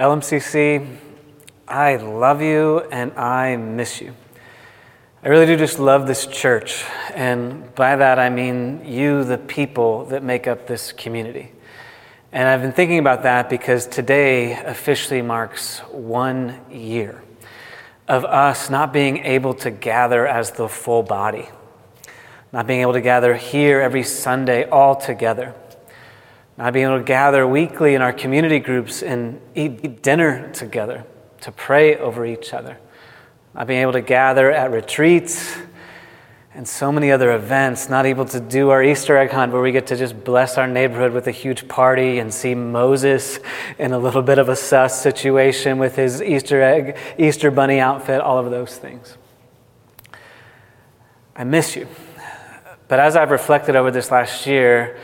LMCC, 0.00 0.96
I 1.68 1.96
love 1.96 2.40
you 2.40 2.78
and 2.90 3.12
I 3.18 3.56
miss 3.56 4.00
you. 4.00 4.14
I 5.22 5.28
really 5.28 5.44
do 5.44 5.58
just 5.58 5.78
love 5.78 6.06
this 6.06 6.26
church. 6.26 6.86
And 7.14 7.74
by 7.74 7.96
that, 7.96 8.18
I 8.18 8.30
mean 8.30 8.82
you, 8.86 9.24
the 9.24 9.36
people 9.36 10.06
that 10.06 10.22
make 10.22 10.46
up 10.46 10.66
this 10.66 10.92
community. 10.92 11.52
And 12.32 12.48
I've 12.48 12.62
been 12.62 12.72
thinking 12.72 12.98
about 12.98 13.24
that 13.24 13.50
because 13.50 13.86
today 13.86 14.54
officially 14.54 15.20
marks 15.20 15.80
one 15.90 16.58
year 16.72 17.22
of 18.08 18.24
us 18.24 18.70
not 18.70 18.94
being 18.94 19.18
able 19.18 19.52
to 19.52 19.70
gather 19.70 20.26
as 20.26 20.52
the 20.52 20.66
full 20.66 21.02
body, 21.02 21.46
not 22.54 22.66
being 22.66 22.80
able 22.80 22.94
to 22.94 23.02
gather 23.02 23.34
here 23.34 23.82
every 23.82 24.04
Sunday 24.04 24.66
all 24.66 24.96
together, 24.96 25.54
not 26.60 26.72
being 26.72 26.86
able 26.86 26.98
to 26.98 27.04
gather 27.04 27.46
weekly 27.46 27.94
in 27.94 28.02
our 28.02 28.12
community 28.12 28.60
groups 28.60 29.02
and 29.02 29.40
eat 29.56 30.02
dinner 30.02 30.52
together, 30.52 31.04
to 31.40 31.50
pray 31.50 31.96
over 31.96 32.24
each 32.24 32.54
other 32.54 32.76
not 33.54 33.66
being 33.66 33.80
able 33.80 33.92
to 33.92 34.00
gather 34.00 34.50
at 34.50 34.70
retreats 34.70 35.56
and 36.52 36.66
so 36.66 36.90
many 36.90 37.10
other 37.12 37.32
events, 37.32 37.88
not 37.88 38.06
able 38.06 38.24
to 38.24 38.40
do 38.40 38.70
our 38.70 38.82
Easter 38.82 39.16
egg 39.16 39.30
hunt 39.30 39.52
where 39.52 39.62
we 39.62 39.72
get 39.72 39.86
to 39.88 39.96
just 39.96 40.24
bless 40.24 40.58
our 40.58 40.66
neighborhood 40.66 41.12
with 41.12 41.26
a 41.26 41.30
huge 41.30 41.68
party 41.68 42.18
and 42.18 42.32
see 42.32 42.54
Moses 42.54 43.38
in 43.78 43.92
a 43.92 43.98
little 43.98 44.22
bit 44.22 44.38
of 44.38 44.48
a 44.48 44.56
sus 44.56 45.00
situation 45.00 45.78
with 45.78 45.96
his 45.96 46.20
Easter 46.20 46.60
egg, 46.60 46.96
Easter 47.18 47.50
bunny 47.50 47.78
outfit, 47.78 48.20
all 48.20 48.38
of 48.38 48.50
those 48.50 48.76
things. 48.76 49.16
I 51.36 51.44
miss 51.44 51.76
you. 51.76 51.86
But 52.88 52.98
as 52.98 53.14
I've 53.14 53.30
reflected 53.30 53.76
over 53.76 53.92
this 53.92 54.10
last 54.10 54.46
year, 54.46 54.98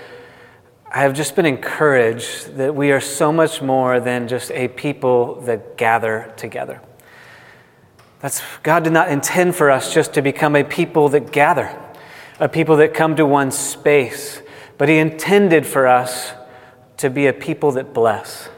I 0.91 1.01
have 1.01 1.15
just 1.15 1.35
been 1.35 1.47
encouraged 1.47 2.55
that 2.57 2.75
we 2.75 2.93
are 2.93 3.01
so 3.01 3.33
much 3.33 3.61
more 3.61 3.99
than 3.99 4.29
just 4.29 4.53
a 4.53 4.69
people 4.69 5.41
that 5.43 5.77
gather 5.77 6.33
together. 6.37 6.81
That's, 8.21 8.41
God 8.63 8.85
did 8.85 8.93
not 8.93 9.11
intend 9.11 9.57
for 9.57 9.71
us 9.71 9.93
just 9.93 10.15
to 10.15 10.23
become 10.23 10.55
a 10.55 10.63
people 10.63 11.09
that 11.11 11.33
gather, 11.33 11.77
a 12.39 12.49
people 12.49 12.77
that 12.77 12.95
come 12.95 13.17
to 13.17 13.27
one 13.27 13.51
space, 13.51 14.41
but 14.79 14.89
He 14.89 14.99
intended 14.99 15.67
for 15.67 15.87
us 15.87 16.33
to 16.99 17.11
be 17.11 17.27
a 17.27 17.33
people 17.33 17.73
that 17.73 17.93
bless. 17.93 18.49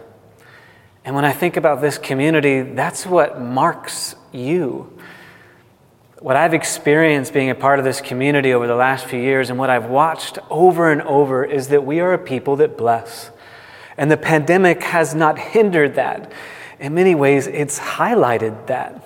And 1.05 1.15
when 1.15 1.25
I 1.25 1.33
think 1.33 1.57
about 1.57 1.81
this 1.81 1.97
community, 1.97 2.61
that's 2.61 3.07
what 3.07 3.41
marks 3.41 4.15
you. 4.33 4.98
What 6.20 6.34
I've 6.34 6.55
experienced 6.55 7.33
being 7.33 7.48
a 7.48 7.55
part 7.55 7.78
of 7.78 7.84
this 7.84 8.00
community 8.00 8.52
over 8.52 8.66
the 8.66 8.74
last 8.74 9.06
few 9.06 9.20
years 9.20 9.50
and 9.50 9.58
what 9.58 9.70
I've 9.70 9.86
watched 9.86 10.38
over 10.50 10.91
and 10.91 11.00
over 11.02 11.44
is 11.44 11.69
that 11.69 11.86
we 11.86 12.00
are 12.00 12.12
a 12.12 12.19
people 12.19 12.56
that 12.56 12.77
bless. 12.77 13.30
And 13.97 14.11
the 14.11 14.16
pandemic 14.16 14.83
has 14.83 15.14
not 15.14 15.39
hindered 15.39 15.94
that. 15.94 16.33
In 16.80 16.94
many 16.94 17.14
ways, 17.14 17.46
it's 17.46 17.78
highlighted 17.78 18.66
that. 18.66 19.05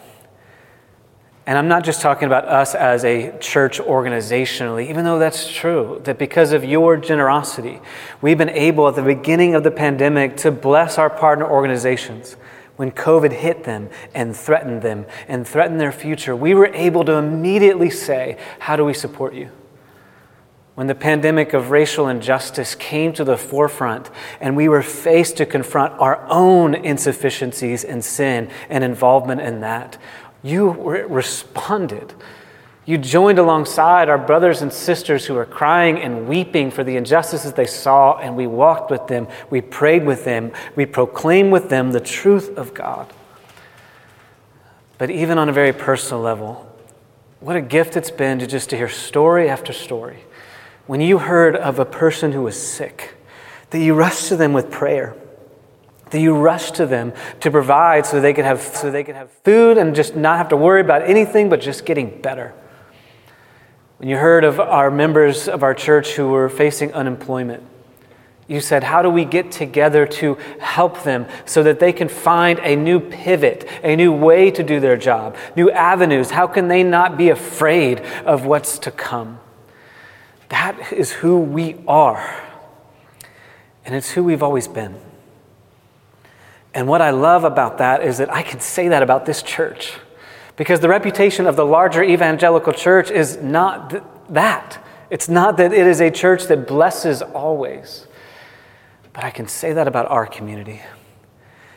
And 1.44 1.58
I'm 1.58 1.68
not 1.68 1.84
just 1.84 2.00
talking 2.00 2.26
about 2.26 2.46
us 2.46 2.74
as 2.74 3.04
a 3.04 3.36
church 3.40 3.78
organizationally, 3.78 4.88
even 4.88 5.04
though 5.04 5.18
that's 5.18 5.52
true, 5.52 6.00
that 6.04 6.16
because 6.16 6.52
of 6.52 6.64
your 6.64 6.96
generosity, 6.96 7.80
we've 8.22 8.38
been 8.38 8.48
able 8.48 8.88
at 8.88 8.94
the 8.94 9.02
beginning 9.02 9.54
of 9.54 9.64
the 9.64 9.70
pandemic 9.70 10.38
to 10.38 10.50
bless 10.50 10.96
our 10.96 11.10
partner 11.10 11.50
organizations. 11.50 12.36
When 12.76 12.90
COVID 12.90 13.32
hit 13.32 13.64
them 13.64 13.90
and 14.14 14.36
threatened 14.36 14.82
them 14.82 15.06
and 15.28 15.46
threatened 15.46 15.80
their 15.80 15.92
future, 15.92 16.34
we 16.34 16.54
were 16.54 16.68
able 16.68 17.04
to 17.04 17.12
immediately 17.12 17.90
say, 17.90 18.38
How 18.60 18.76
do 18.76 18.84
we 18.84 18.94
support 18.94 19.34
you? 19.34 19.50
When 20.74 20.86
the 20.86 20.94
pandemic 20.94 21.52
of 21.52 21.70
racial 21.70 22.08
injustice 22.08 22.74
came 22.74 23.12
to 23.14 23.24
the 23.24 23.36
forefront 23.36 24.10
and 24.40 24.56
we 24.56 24.68
were 24.68 24.82
faced 24.82 25.36
to 25.36 25.46
confront 25.46 25.92
our 26.00 26.24
own 26.28 26.74
insufficiencies 26.74 27.84
and 27.84 28.02
sin 28.02 28.50
and 28.70 28.82
involvement 28.82 29.42
in 29.42 29.60
that, 29.60 29.98
you 30.42 30.70
responded. 30.70 32.14
You 32.84 32.98
joined 32.98 33.38
alongside 33.38 34.08
our 34.08 34.18
brothers 34.18 34.60
and 34.60 34.72
sisters 34.72 35.24
who 35.26 35.34
were 35.34 35.46
crying 35.46 35.98
and 35.98 36.26
weeping 36.26 36.72
for 36.72 36.82
the 36.82 36.96
injustices 36.96 37.52
they 37.52 37.66
saw, 37.66 38.18
and 38.18 38.36
we 38.36 38.48
walked 38.48 38.90
with 38.90 39.06
them, 39.06 39.28
we 39.50 39.60
prayed 39.60 40.04
with 40.04 40.24
them, 40.24 40.50
we 40.74 40.84
proclaimed 40.84 41.52
with 41.52 41.68
them 41.68 41.92
the 41.92 42.00
truth 42.00 42.56
of 42.58 42.74
God. 42.74 43.12
But 44.98 45.10
even 45.10 45.38
on 45.38 45.48
a 45.48 45.52
very 45.52 45.72
personal 45.72 46.22
level, 46.22 46.68
what 47.38 47.54
a 47.54 47.60
gift 47.60 47.96
it's 47.96 48.10
been 48.10 48.40
to 48.40 48.46
just 48.46 48.70
to 48.70 48.76
hear 48.76 48.88
story 48.88 49.48
after 49.48 49.72
story. 49.72 50.24
When 50.88 51.00
you 51.00 51.18
heard 51.18 51.54
of 51.54 51.78
a 51.78 51.84
person 51.84 52.32
who 52.32 52.42
was 52.42 52.60
sick, 52.60 53.14
that 53.70 53.78
you 53.78 53.94
rushed 53.94 54.28
to 54.28 54.36
them 54.36 54.52
with 54.52 54.70
prayer 54.70 55.16
that 56.12 56.20
you 56.20 56.34
rushed 56.34 56.74
to 56.74 56.84
them 56.84 57.12
to 57.40 57.50
provide 57.50 58.04
so 58.04 58.20
they 58.20 58.34
could 58.34 58.44
have 58.44 58.60
so 58.60 58.90
they 58.90 59.02
could 59.02 59.14
have 59.14 59.30
food 59.44 59.78
and 59.78 59.94
just 59.94 60.14
not 60.14 60.36
have 60.36 60.50
to 60.50 60.56
worry 60.56 60.82
about 60.82 61.02
anything 61.02 61.48
but 61.48 61.58
just 61.58 61.86
getting 61.86 62.20
better. 62.20 62.52
When 64.02 64.08
you 64.08 64.16
heard 64.16 64.42
of 64.42 64.58
our 64.58 64.90
members 64.90 65.46
of 65.46 65.62
our 65.62 65.74
church 65.74 66.14
who 66.14 66.30
were 66.30 66.48
facing 66.48 66.92
unemployment, 66.92 67.62
you 68.48 68.60
said, 68.60 68.82
How 68.82 69.00
do 69.00 69.08
we 69.08 69.24
get 69.24 69.52
together 69.52 70.06
to 70.06 70.34
help 70.58 71.04
them 71.04 71.24
so 71.44 71.62
that 71.62 71.78
they 71.78 71.92
can 71.92 72.08
find 72.08 72.58
a 72.64 72.74
new 72.74 72.98
pivot, 72.98 73.64
a 73.84 73.94
new 73.94 74.10
way 74.12 74.50
to 74.50 74.64
do 74.64 74.80
their 74.80 74.96
job, 74.96 75.36
new 75.54 75.70
avenues? 75.70 76.32
How 76.32 76.48
can 76.48 76.66
they 76.66 76.82
not 76.82 77.16
be 77.16 77.28
afraid 77.28 78.00
of 78.24 78.44
what's 78.44 78.76
to 78.80 78.90
come? 78.90 79.38
That 80.48 80.92
is 80.92 81.12
who 81.12 81.38
we 81.38 81.76
are, 81.86 82.42
and 83.84 83.94
it's 83.94 84.10
who 84.10 84.24
we've 84.24 84.42
always 84.42 84.66
been. 84.66 84.96
And 86.74 86.88
what 86.88 87.02
I 87.02 87.10
love 87.10 87.44
about 87.44 87.78
that 87.78 88.02
is 88.02 88.18
that 88.18 88.32
I 88.32 88.42
can 88.42 88.58
say 88.58 88.88
that 88.88 89.04
about 89.04 89.26
this 89.26 89.44
church. 89.44 89.92
Because 90.56 90.80
the 90.80 90.88
reputation 90.88 91.46
of 91.46 91.56
the 91.56 91.64
larger 91.64 92.02
evangelical 92.02 92.72
church 92.72 93.10
is 93.10 93.38
not 93.38 93.90
th- 93.90 94.02
that. 94.30 94.84
It's 95.10 95.28
not 95.28 95.56
that 95.56 95.72
it 95.72 95.86
is 95.86 96.00
a 96.00 96.10
church 96.10 96.44
that 96.44 96.66
blesses 96.66 97.22
always. 97.22 98.06
But 99.12 99.24
I 99.24 99.30
can 99.30 99.48
say 99.48 99.72
that 99.72 99.86
about 99.86 100.10
our 100.10 100.26
community. 100.26 100.80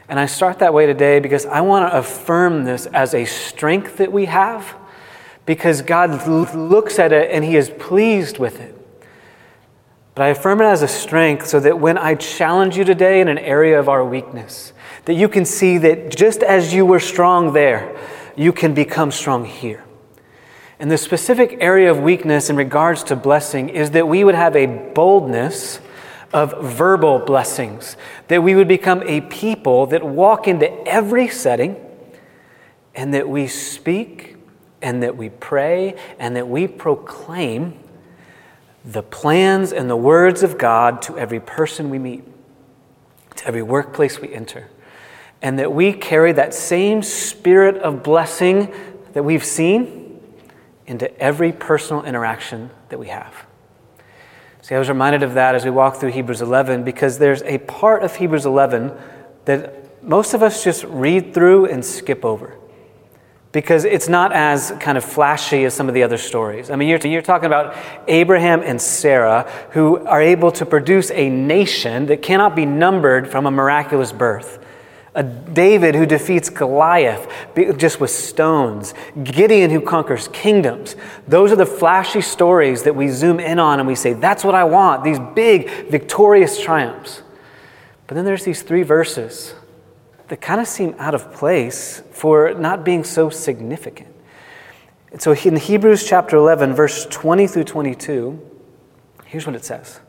And 0.08 0.20
I 0.20 0.26
start 0.26 0.60
that 0.60 0.74
way 0.74 0.86
today 0.86 1.20
because 1.20 1.46
I 1.46 1.62
want 1.62 1.92
to 1.92 1.98
affirm 1.98 2.64
this 2.64 2.86
as 2.88 3.14
a 3.14 3.26
strength 3.26 3.98
that 3.98 4.12
we 4.12 4.26
have, 4.26 4.76
because 5.46 5.82
God 5.82 6.28
looks 6.28 7.00
at 7.00 7.12
it 7.12 7.32
and 7.32 7.44
He 7.44 7.56
is 7.56 7.70
pleased 7.70 8.38
with 8.38 8.60
it. 8.60 8.74
But 10.14 10.24
I 10.24 10.28
affirm 10.30 10.62
it 10.62 10.66
as 10.66 10.82
a 10.82 10.88
strength 10.88 11.48
so 11.48 11.60
that 11.60 11.80
when 11.80 11.98
I 11.98 12.16
challenge 12.16 12.78
you 12.78 12.86
today 12.86 13.20
in 13.20 13.28
an 13.28 13.38
area 13.38 13.78
of 13.78 13.90
our 13.90 14.06
weakness, 14.06 14.72
that 15.06 15.16
you 15.16 15.28
can 15.28 15.44
see 15.44 15.78
that 15.80 16.16
just 16.16 16.42
as 16.42 16.74
you 16.74 16.86
were 16.86 17.02
strong 17.02 17.52
there, 17.54 17.98
you 18.36 18.52
can 18.52 18.74
become 18.74 19.12
strong 19.12 19.46
here. 19.46 19.84
And 20.80 20.92
the 20.92 20.98
specific 20.98 21.58
area 21.62 21.90
of 21.90 22.00
weakness 22.00 22.50
in 22.50 22.58
regards 22.58 23.04
to 23.06 23.16
blessing 23.16 23.70
is 23.70 23.92
that 23.92 24.08
we 24.08 24.24
would 24.24 24.36
have 24.36 24.56
a 24.56 24.66
boldness 24.66 25.80
of 26.34 26.62
verbal 26.62 27.20
blessings, 27.20 27.96
that 28.28 28.44
we 28.44 28.56
would 28.56 28.68
become 28.68 29.02
a 29.04 29.22
people 29.22 29.86
that 29.88 30.04
walk 30.04 30.48
into 30.48 30.70
every 30.86 31.30
setting 31.30 31.78
and 32.94 33.14
that 33.14 33.30
we 33.30 33.48
speak 33.48 34.36
and 34.82 35.02
that 35.02 35.16
we 35.16 35.30
pray 35.30 35.96
and 36.20 36.36
that 36.36 36.48
we 36.48 36.68
proclaim 36.68 37.80
the 38.84 39.02
plans 39.02 39.72
and 39.72 39.90
the 39.90 39.96
words 39.96 40.44
of 40.44 40.58
God 40.58 41.02
to 41.04 41.18
every 41.18 41.40
person 41.40 41.90
we 41.90 42.00
meet, 42.00 42.24
to 43.38 43.48
every 43.48 43.64
workplace 43.64 44.20
we 44.20 44.34
enter 44.34 44.70
and 45.42 45.60
that 45.60 45.74
we 45.74 45.94
carry 45.94 46.32
that 46.32 46.54
same 46.54 47.02
spirit 47.02 47.78
of 47.78 48.04
blessing 48.04 48.74
that 49.14 49.24
we've 49.24 49.46
seen 49.46 50.20
into 50.88 51.16
every 51.20 51.52
personal 51.52 52.04
interaction 52.04 52.70
that 52.90 53.00
we 53.00 53.08
have. 53.08 53.46
See, 54.62 54.76
I 54.76 54.80
was 54.80 54.90
reminded 54.90 55.24
of 55.24 55.36
that 55.36 55.56
as 55.56 55.64
we 55.64 55.72
walk 55.72 55.98
through 55.98 56.12
Hebrews 56.12 56.42
11 56.42 56.84
because 56.84 57.20
there's 57.20 57.44
a 57.44 57.60
part 57.60 58.04
of 58.04 58.16
Hebrews 58.16 58.46
11 58.46 58.92
that 59.46 60.04
most 60.04 60.34
of 60.34 60.42
us 60.42 60.64
just 60.64 60.84
read 60.86 61.34
through 61.34 61.66
and 61.68 61.86
skip 61.86 62.26
over 62.26 62.58
because 63.52 63.86
it's 63.86 64.10
not 64.10 64.34
as 64.34 64.74
kind 64.80 64.98
of 64.98 65.06
flashy 65.06 65.64
as 65.64 65.74
some 65.74 65.88
of 65.88 65.94
the 65.94 66.04
other 66.04 66.18
stories. 66.18 66.70
I 66.70 66.76
mean, 66.76 66.90
you're, 66.90 67.00
you're, 67.00 67.22
talking 67.22 67.46
about 67.46 67.78
Abraham 68.08 68.62
and 68.62 68.82
Sarah 68.82 69.50
who 69.72 70.06
are 70.06 70.22
able 70.22 70.52
to 70.54 70.66
produce 70.66 71.10
a 71.12 71.30
nation 71.30 72.08
that 72.08 72.22
cannot 72.22 72.56
be 72.56 72.66
numbered 72.66 73.30
from 73.30 73.46
a 73.46 73.52
miraculous 73.52 74.12
birth 74.12 74.65
a 75.16 75.24
David 75.24 75.96
who 75.96 76.06
defeats 76.06 76.50
Goliath 76.50 77.28
just 77.78 78.02
with 78.02 78.12
stones, 78.12 78.94
Gideon 79.24 79.72
who 79.72 79.80
conquers 79.80 80.28
kingdoms. 80.28 80.96
Those 81.28 81.52
are 81.54 81.56
the 81.56 81.66
flashy 81.66 82.22
stories 82.22 82.84
that 82.84 82.96
we 82.96 83.08
zoom 83.08 83.40
in 83.40 83.58
on 83.58 83.80
and 83.80 83.88
we 83.88 83.96
say, 83.96 84.14
that's 84.14 84.44
what 84.44 84.54
I 84.54 84.66
want, 84.66 85.04
these 85.04 85.20
big, 85.34 85.90
victorious 85.90 86.60
triumphs. 86.60 87.24
But 88.08 88.16
then 88.16 88.26
there's 88.26 88.44
these 88.44 88.62
three 88.62 88.84
verses 88.84 89.56
that 90.28 90.42
kind 90.42 90.60
of 90.60 90.68
seem 90.68 90.96
out 91.00 91.16
of 91.16 91.32
place 91.32 92.04
for 92.12 92.54
not 92.54 92.84
being 92.84 93.04
so 93.04 93.30
significant. 93.30 94.14
And 95.12 95.22
so 95.22 95.32
in 95.32 95.56
Hebrews 95.56 96.06
chapter 96.06 96.36
11, 96.36 96.74
verse 96.74 97.06
20 97.06 97.48
through 97.48 97.64
22, 97.64 98.52
here's 99.26 99.46
what 99.48 99.56
it 99.56 99.64
says 99.64 100.02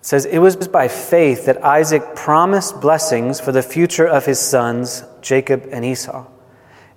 It 0.00 0.06
says, 0.06 0.24
It 0.24 0.38
was 0.38 0.56
by 0.68 0.88
faith 0.88 1.46
that 1.46 1.62
Isaac 1.64 2.16
promised 2.16 2.80
blessings 2.80 3.40
for 3.40 3.52
the 3.52 3.62
future 3.62 4.06
of 4.06 4.26
his 4.26 4.38
sons, 4.38 5.04
Jacob 5.20 5.68
and 5.70 5.84
Esau. 5.84 6.26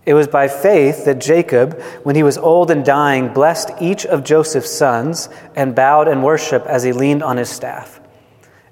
It 0.06 0.14
was 0.14 0.28
by 0.28 0.48
faith 0.50 1.06
that 1.06 1.20
Jacob, 1.20 1.82
when 2.04 2.16
he 2.16 2.24
was 2.24 2.38
old 2.38 2.72
and 2.72 2.84
dying, 2.84 3.34
blessed 3.34 3.72
each 3.80 4.06
of 4.06 4.24
Joseph's 4.24 4.70
sons 4.70 5.30
and 5.56 5.76
bowed 5.76 6.08
and 6.08 6.24
worshiped 6.24 6.68
as 6.68 6.84
he 6.84 6.92
leaned 6.92 7.24
on 7.24 7.38
his 7.38 7.50
staff. 7.50 8.02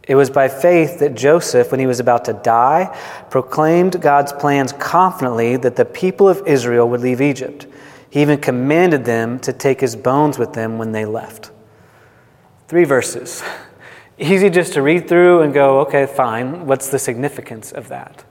It 0.03 0.15
was 0.15 0.29
by 0.29 0.49
faith 0.49 0.99
that 0.99 1.15
Joseph, 1.15 1.71
when 1.71 1.79
he 1.79 1.85
was 1.85 1.99
about 1.99 2.25
to 2.25 2.33
die, 2.33 2.97
proclaimed 3.29 4.01
God's 4.01 4.33
plans 4.33 4.73
confidently 4.73 5.55
that 5.57 5.75
the 5.75 5.85
people 5.85 6.27
of 6.27 6.45
Israel 6.47 6.89
would 6.89 7.01
leave 7.01 7.21
Egypt. 7.21 7.67
He 8.09 8.21
even 8.21 8.41
commanded 8.41 9.05
them 9.05 9.39
to 9.39 9.53
take 9.53 9.79
his 9.79 9.95
bones 9.95 10.37
with 10.37 10.51
them 10.51 10.77
when 10.77 10.91
they 10.91 11.05
left. 11.05 11.51
Three 12.67 12.83
verses. 12.83 13.41
Easy 14.21 14.51
just 14.51 14.73
to 14.73 14.83
read 14.83 15.09
through 15.09 15.41
and 15.41 15.51
go, 15.53 15.79
okay, 15.81 16.05
fine. 16.05 16.67
What's 16.67 16.89
the 16.89 16.99
significance 16.99 17.71
of 17.71 17.87
that? 17.87 18.23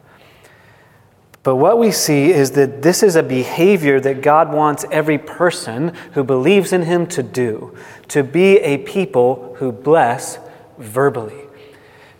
But 1.42 1.56
what 1.56 1.78
we 1.78 1.90
see 1.90 2.30
is 2.30 2.52
that 2.52 2.82
this 2.82 3.02
is 3.02 3.16
a 3.16 3.22
behavior 3.24 3.98
that 3.98 4.22
God 4.22 4.52
wants 4.52 4.84
every 4.92 5.18
person 5.18 5.92
who 6.12 6.22
believes 6.22 6.72
in 6.72 6.82
Him 6.82 7.06
to 7.08 7.24
do, 7.24 7.76
to 8.08 8.22
be 8.22 8.58
a 8.58 8.78
people 8.78 9.56
who 9.58 9.72
bless 9.72 10.38
verbally. 10.78 11.42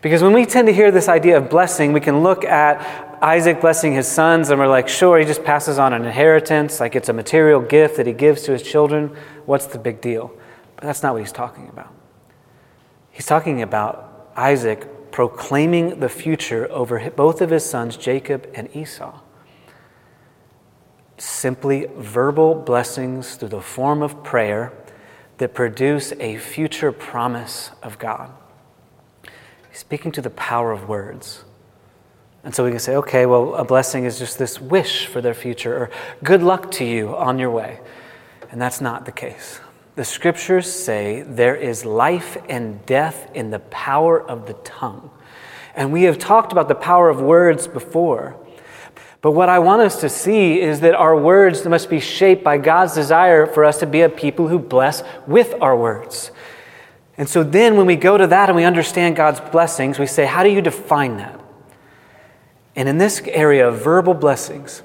Because 0.03 0.21
when 0.21 0.33
we 0.33 0.47
tend 0.47 0.67
to 0.67 0.73
hear 0.73 0.91
this 0.91 1.09
idea 1.09 1.37
of 1.37 1.49
blessing, 1.49 1.93
we 1.93 2.01
can 2.01 2.25
look 2.25 2.45
at 2.45 3.09
Isaac 3.23 3.61
blessing 3.61 3.93
his 3.93 4.09
sons 4.09 4.49
and 4.49 4.59
we're 4.59 4.67
like, 4.67 4.89
sure, 4.89 5.19
he 5.19 5.27
just 5.27 5.45
passes 5.45 5.79
on 5.79 5.93
an 5.93 6.05
inheritance, 6.05 6.81
like 6.81 6.97
it's 6.97 7.11
a 7.11 7.13
material 7.13 7.61
gift 7.61 7.99
that 7.99 8.07
he 8.07 8.15
gives 8.15 8.43
to 8.45 8.53
his 8.53 8.63
children. 8.63 9.15
What's 9.45 9.67
the 9.67 9.79
big 9.79 10.01
deal? 10.01 10.33
But 10.77 10.85
that's 10.85 11.03
not 11.03 11.13
what 11.13 11.21
he's 11.21 11.33
talking 11.33 11.69
about. 11.69 12.00
He's 13.21 13.27
talking 13.27 13.61
about 13.61 14.33
Isaac 14.35 15.13
proclaiming 15.13 16.01
the 16.01 16.09
future 16.09 16.67
over 16.73 17.11
both 17.11 17.43
of 17.43 17.51
his 17.51 17.67
sons, 17.67 17.99
Jacob 17.99 18.51
and 18.55 18.75
Esau. 18.75 19.21
Simply 21.19 21.87
verbal 21.99 22.55
blessings 22.55 23.35
through 23.35 23.51
the 23.51 23.61
form 23.61 24.01
of 24.01 24.25
prayer 24.25 24.73
that 25.37 25.53
produce 25.53 26.13
a 26.13 26.39
future 26.39 26.93
promise 26.93 27.73
of 27.83 27.99
God. 27.99 28.33
He's 29.69 29.81
speaking 29.81 30.13
to 30.13 30.23
the 30.23 30.31
power 30.31 30.73
of 30.73 30.89
words. 30.89 31.45
And 32.43 32.55
so 32.55 32.65
we 32.65 32.71
can 32.71 32.81
say, 32.81 32.97
okay, 32.97 33.27
well, 33.27 33.55
a 33.55 33.65
blessing 33.67 34.07
is 34.07 34.19
just 34.19 34.39
this 34.39 34.59
wish 34.63 35.05
for 35.05 35.21
their 35.21 35.35
future, 35.35 35.77
or 35.77 35.91
good 36.25 36.43
luck 36.43 36.71
to 36.71 36.87
you 36.87 37.15
on 37.15 37.39
your 37.39 37.51
way. 37.51 37.81
And 38.51 38.59
that's 38.59 38.81
not 38.81 39.05
the 39.05 39.13
case. 39.13 39.61
The 39.97 40.05
scriptures 40.05 40.71
say 40.71 41.23
there 41.23 41.57
is 41.57 41.85
life 41.85 42.37
and 42.49 42.85
death 42.87 43.31
in 43.35 43.51
the 43.51 43.59
power 43.59 44.21
of 44.21 44.47
the 44.47 44.55
tongue. 44.55 45.11
And 45.75 45.93
we 45.93 46.05
have 46.05 46.19
talked 46.19 46.53
about 46.53 46.69
the 46.69 46.75
power 46.75 47.09
of 47.09 47.21
words 47.21 47.67
before. 47.67 48.37
But 49.23 49.33
what 49.33 49.49
I 49.49 49.59
want 49.59 49.83
us 49.83 50.01
to 50.01 50.09
see 50.09 50.61
is 50.61 50.81
that 50.81 50.95
our 50.95 51.17
words 51.17 51.67
must 51.67 51.91
be 51.91 52.01
shaped 52.01 52.43
by 52.43 52.57
God's 52.59 52.95
desire 52.95 53.47
for 53.47 53.65
us 53.65 53.79
to 53.81 53.87
be 53.87 54.01
a 54.01 54.09
people 54.09 54.49
who 54.49 54.59
bless 54.59 55.03
with 55.27 55.55
our 55.61 55.77
words. 55.77 56.31
And 57.19 57.29
so 57.29 57.43
then 57.43 57.77
when 57.77 57.85
we 57.85 57.97
go 57.97 58.17
to 58.17 58.27
that 58.29 58.49
and 58.49 58.57
we 58.57 58.65
understand 58.65 59.17
God's 59.17 59.41
blessings, 59.41 59.99
we 59.99 60.07
say, 60.07 60.25
how 60.25 60.43
do 60.43 60.49
you 60.49 60.63
define 60.63 61.19
that? 61.19 61.39
And 62.75 62.89
in 62.89 62.97
this 62.97 63.21
area 63.27 63.69
of 63.69 63.83
verbal 63.83 64.15
blessings, 64.15 64.83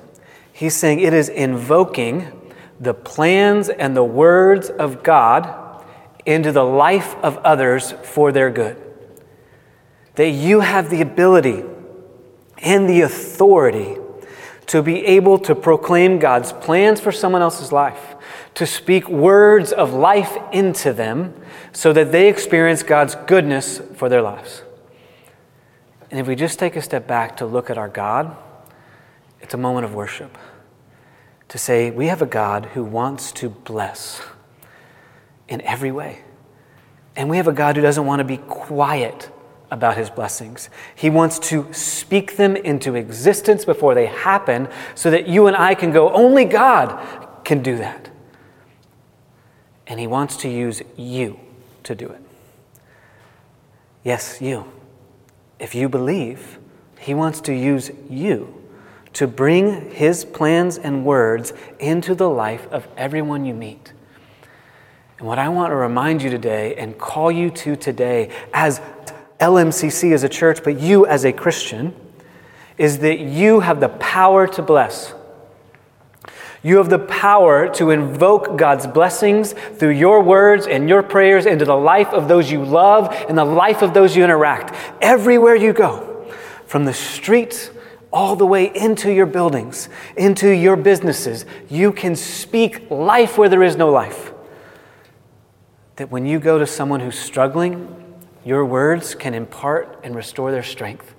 he's 0.52 0.76
saying 0.76 1.00
it 1.00 1.14
is 1.14 1.30
invoking 1.30 2.32
the 2.80 2.94
plans 2.94 3.70
and 3.70 3.96
the 3.96 4.04
words 4.04 4.70
of 4.70 5.04
God 5.04 5.84
into 6.26 6.52
the 6.52 6.64
life 6.64 7.16
of 7.18 7.38
others 7.38 7.94
for 8.04 8.32
their 8.32 8.50
good. 8.50 8.82
That 10.16 10.30
you 10.30 10.62
have 10.62 10.90
the 10.90 11.02
ability 11.02 11.64
and 12.58 12.90
the 12.90 13.02
authority 13.02 13.98
to 14.68 14.82
be 14.82 15.06
able 15.06 15.38
to 15.40 15.54
proclaim 15.54 16.18
God's 16.18 16.52
plans 16.54 17.00
for 17.00 17.12
someone 17.12 17.42
else's 17.42 17.72
life, 17.72 18.16
to 18.56 18.66
speak 18.66 19.08
words 19.08 19.72
of 19.72 19.94
life 19.94 20.38
into 20.52 20.92
them 20.92 21.34
so 21.72 21.94
that 21.94 22.12
they 22.12 22.28
experience 22.30 22.82
God's 22.82 23.16
goodness 23.28 23.80
for 23.96 24.10
their 24.10 24.22
lives. 24.22 24.64
And 26.10 26.20
if 26.20 26.28
we 26.28 26.36
just 26.36 26.58
take 26.58 26.76
a 26.76 26.82
step 26.82 27.08
back 27.08 27.38
to 27.38 27.46
look 27.46 27.70
at 27.70 27.78
our 27.78 27.90
God, 27.90 28.36
it's 29.42 29.54
a 29.54 29.58
moment 29.58 29.86
of 29.86 29.94
worship. 29.94 30.38
To 31.56 31.60
say, 31.60 31.90
we 31.90 32.08
have 32.08 32.22
a 32.22 32.26
God 32.26 32.66
who 32.74 32.84
wants 32.84 33.32
to 33.32 33.48
bless 33.48 34.22
in 35.48 35.62
every 35.62 35.90
way. 35.90 36.20
And 37.16 37.30
we 37.30 37.38
have 37.38 37.48
a 37.48 37.54
God 37.54 37.78
who 37.78 37.82
doesn't 37.82 38.06
want 38.06 38.20
to 38.20 38.26
be 38.26 38.36
quiet 38.36 39.30
about 39.72 39.96
his 39.96 40.10
blessings. 40.10 40.70
He 40.96 41.10
wants 41.10 41.40
to 41.48 41.72
speak 41.72 42.36
them 42.36 42.58
into 42.58 42.96
existence 42.96 43.64
before 43.64 43.96
they 43.96 44.08
happen 44.08 44.68
so 44.96 45.10
that 45.12 45.30
you 45.30 45.48
and 45.48 45.56
I 45.56 45.76
can 45.76 45.94
go, 45.94 46.12
only 46.12 46.44
God 46.44 47.26
can 47.46 47.64
do 47.64 47.78
that. 47.78 48.10
And 49.88 49.98
he 49.98 50.08
wants 50.08 50.36
to 50.36 50.50
use 50.50 50.82
you 50.98 51.40
to 51.84 51.96
do 51.96 52.10
it. 52.10 52.22
Yes, 54.04 54.42
you. 54.42 54.70
If 55.58 55.74
you 55.74 55.88
believe, 55.88 56.60
he 57.00 57.14
wants 57.14 57.40
to 57.40 57.54
use 57.54 57.92
you 58.10 58.65
to 59.16 59.28
bring 59.28 59.92
his 59.92 60.26
plans 60.26 60.78
and 60.78 61.06
words 61.06 61.54
into 61.80 62.14
the 62.14 62.30
life 62.30 62.68
of 62.72 62.86
everyone 62.98 63.46
you 63.46 63.54
meet. 63.54 63.94
And 65.18 65.26
what 65.26 65.40
I 65.40 65.48
want 65.48 65.72
to 65.72 65.76
remind 65.76 66.22
you 66.22 66.30
today 66.30 66.76
and 66.76 66.98
call 66.98 67.32
you 67.32 67.50
to 67.50 67.78
today 67.78 68.30
as 68.54 68.82
LMCC 69.40 70.12
as 70.12 70.24
a 70.24 70.30
church, 70.30 70.64
but 70.64 70.80
you 70.80 71.06
as 71.06 71.24
a 71.24 71.32
Christian, 71.32 71.96
is 72.78 73.00
that 73.00 73.20
you 73.20 73.62
have 73.62 73.80
the 73.80 73.88
power 73.88 74.48
to 74.48 74.62
bless. 74.62 75.14
You 76.62 76.78
have 76.78 76.90
the 76.90 77.00
power 77.00 77.74
to 77.76 77.92
invoke 77.92 78.58
God's 78.58 78.86
blessings 78.86 79.54
through 79.54 79.92
your 79.92 80.22
words 80.24 80.68
and 80.68 80.90
your 80.90 81.04
prayers 81.04 81.46
into 81.46 81.64
the 81.64 81.78
life 81.78 82.10
of 82.10 82.28
those 82.28 82.52
you 82.52 82.66
love 82.66 83.16
and 83.30 83.38
the 83.38 83.46
life 83.46 83.82
of 83.82 83.94
those 83.94 84.14
you 84.18 84.26
interact. 84.26 84.76
Everywhere 85.02 85.56
you 85.56 85.72
go, 85.72 86.34
from 86.66 86.84
the 86.84 86.94
streets 86.94 87.70
all 88.16 88.38
the 88.38 88.46
way 88.46 88.72
into 88.74 89.12
your 89.12 89.26
buildings, 89.26 89.90
into 90.16 90.50
your 90.50 90.78
businesses, 90.78 91.46
you 91.70 91.92
can 91.92 92.16
speak 92.16 92.90
life 92.90 93.38
where 93.38 93.50
there 93.50 93.62
is 93.62 93.76
no 93.76 93.92
life. 93.92 94.32
That 95.98 96.12
when 96.12 96.26
you 96.26 96.40
go 96.40 96.58
to 96.58 96.66
someone 96.66 97.02
who's 97.02 97.20
struggling, 97.20 97.94
your 98.46 98.64
words 98.64 99.16
can 99.16 99.34
impart 99.34 100.00
and 100.04 100.16
restore 100.16 100.52
their 100.52 100.64
strength. 100.64 101.15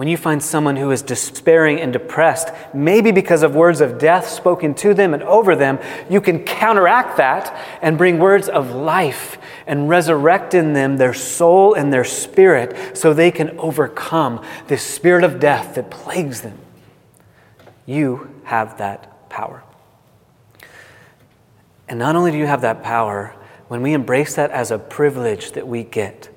When 0.00 0.08
you 0.08 0.16
find 0.16 0.42
someone 0.42 0.76
who 0.76 0.92
is 0.92 1.02
despairing 1.02 1.78
and 1.78 1.92
depressed, 1.92 2.48
maybe 2.72 3.12
because 3.12 3.42
of 3.42 3.54
words 3.54 3.82
of 3.82 3.98
death 3.98 4.26
spoken 4.26 4.72
to 4.76 4.94
them 4.94 5.12
and 5.12 5.22
over 5.22 5.54
them, 5.54 5.78
you 6.08 6.22
can 6.22 6.42
counteract 6.42 7.18
that 7.18 7.54
and 7.82 7.98
bring 7.98 8.18
words 8.18 8.48
of 8.48 8.70
life 8.70 9.36
and 9.66 9.90
resurrect 9.90 10.54
in 10.54 10.72
them 10.72 10.96
their 10.96 11.12
soul 11.12 11.74
and 11.74 11.92
their 11.92 12.04
spirit 12.04 12.96
so 12.96 13.12
they 13.12 13.30
can 13.30 13.58
overcome 13.58 14.42
this 14.68 14.82
spirit 14.82 15.22
of 15.22 15.38
death 15.38 15.74
that 15.74 15.90
plagues 15.90 16.40
them. 16.40 16.56
You 17.84 18.34
have 18.44 18.78
that 18.78 19.28
power. 19.28 19.62
And 21.90 21.98
not 21.98 22.16
only 22.16 22.30
do 22.30 22.38
you 22.38 22.46
have 22.46 22.62
that 22.62 22.82
power, 22.82 23.34
when 23.68 23.82
we 23.82 23.92
embrace 23.92 24.34
that 24.36 24.50
as 24.50 24.70
a 24.70 24.78
privilege 24.78 25.52
that 25.52 25.68
we 25.68 25.84
get, 25.84 26.30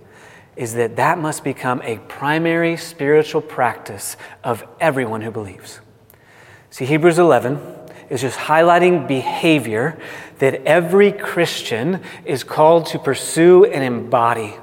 is 0.55 0.73
that 0.75 0.95
that 0.97 1.17
must 1.17 1.43
become 1.43 1.81
a 1.83 1.97
primary 2.07 2.77
spiritual 2.77 3.41
practice 3.41 4.15
of 4.43 4.63
everyone 4.79 5.21
who 5.21 5.31
believes. 5.31 5.79
See, 6.69 6.85
Hebrews 6.85 7.19
11 7.19 7.59
is 8.09 8.21
just 8.21 8.37
highlighting 8.37 9.07
behavior 9.07 9.99
that 10.39 10.63
every 10.65 11.11
Christian 11.11 12.01
is 12.25 12.43
called 12.43 12.87
to 12.87 12.99
pursue 12.99 13.65
and 13.65 13.83
embody. 13.83 14.55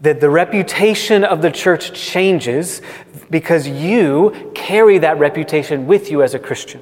That 0.00 0.20
the 0.20 0.30
reputation 0.30 1.22
of 1.22 1.42
the 1.42 1.50
church 1.50 1.92
changes 1.92 2.82
because 3.30 3.68
you 3.68 4.52
carry 4.54 4.98
that 4.98 5.18
reputation 5.18 5.86
with 5.86 6.10
you 6.10 6.22
as 6.22 6.34
a 6.34 6.38
Christian. 6.38 6.80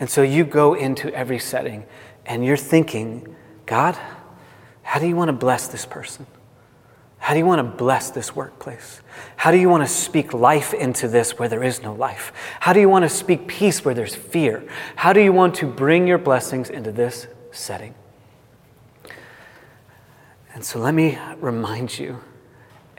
And 0.00 0.08
so 0.08 0.22
you 0.22 0.44
go 0.44 0.74
into 0.74 1.12
every 1.14 1.38
setting 1.38 1.84
and 2.26 2.44
you're 2.44 2.56
thinking, 2.56 3.34
God, 3.66 3.98
how 4.82 5.00
do 5.00 5.06
you 5.06 5.16
want 5.16 5.28
to 5.28 5.34
bless 5.34 5.68
this 5.68 5.86
person? 5.86 6.26
How 7.24 7.32
do 7.32 7.38
you 7.38 7.46
want 7.46 7.60
to 7.60 7.76
bless 7.78 8.10
this 8.10 8.36
workplace? 8.36 9.00
How 9.36 9.50
do 9.50 9.56
you 9.56 9.70
want 9.70 9.82
to 9.82 9.88
speak 9.88 10.34
life 10.34 10.74
into 10.74 11.08
this 11.08 11.38
where 11.38 11.48
there 11.48 11.64
is 11.64 11.82
no 11.82 11.94
life? 11.94 12.34
How 12.60 12.74
do 12.74 12.80
you 12.80 12.88
want 12.90 13.06
to 13.06 13.08
speak 13.08 13.48
peace 13.48 13.82
where 13.82 13.94
there's 13.94 14.14
fear? 14.14 14.62
How 14.94 15.14
do 15.14 15.22
you 15.22 15.32
want 15.32 15.54
to 15.54 15.66
bring 15.66 16.06
your 16.06 16.18
blessings 16.18 16.68
into 16.68 16.92
this 16.92 17.26
setting? 17.50 17.94
And 20.52 20.62
so 20.62 20.78
let 20.78 20.92
me 20.92 21.18
remind 21.38 21.98
you 21.98 22.20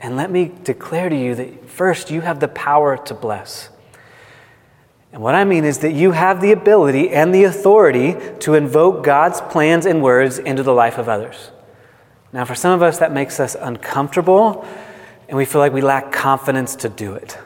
and 0.00 0.16
let 0.16 0.32
me 0.32 0.52
declare 0.64 1.08
to 1.08 1.16
you 1.16 1.36
that 1.36 1.70
first, 1.70 2.10
you 2.10 2.20
have 2.22 2.40
the 2.40 2.48
power 2.48 2.96
to 2.96 3.14
bless. 3.14 3.68
And 5.12 5.22
what 5.22 5.36
I 5.36 5.44
mean 5.44 5.64
is 5.64 5.78
that 5.78 5.92
you 5.92 6.10
have 6.10 6.40
the 6.40 6.50
ability 6.50 7.10
and 7.10 7.32
the 7.32 7.44
authority 7.44 8.16
to 8.40 8.54
invoke 8.54 9.04
God's 9.04 9.40
plans 9.40 9.86
and 9.86 10.02
words 10.02 10.40
into 10.40 10.64
the 10.64 10.74
life 10.74 10.98
of 10.98 11.08
others. 11.08 11.52
Now, 12.36 12.44
for 12.44 12.54
some 12.54 12.74
of 12.74 12.82
us, 12.82 12.98
that 12.98 13.14
makes 13.14 13.40
us 13.40 13.56
uncomfortable, 13.58 14.66
and 15.26 15.38
we 15.38 15.46
feel 15.46 15.58
like 15.58 15.72
we 15.72 15.80
lack 15.80 16.12
confidence 16.12 16.76
to 16.76 16.90
do 16.90 17.14
it. 17.14 17.38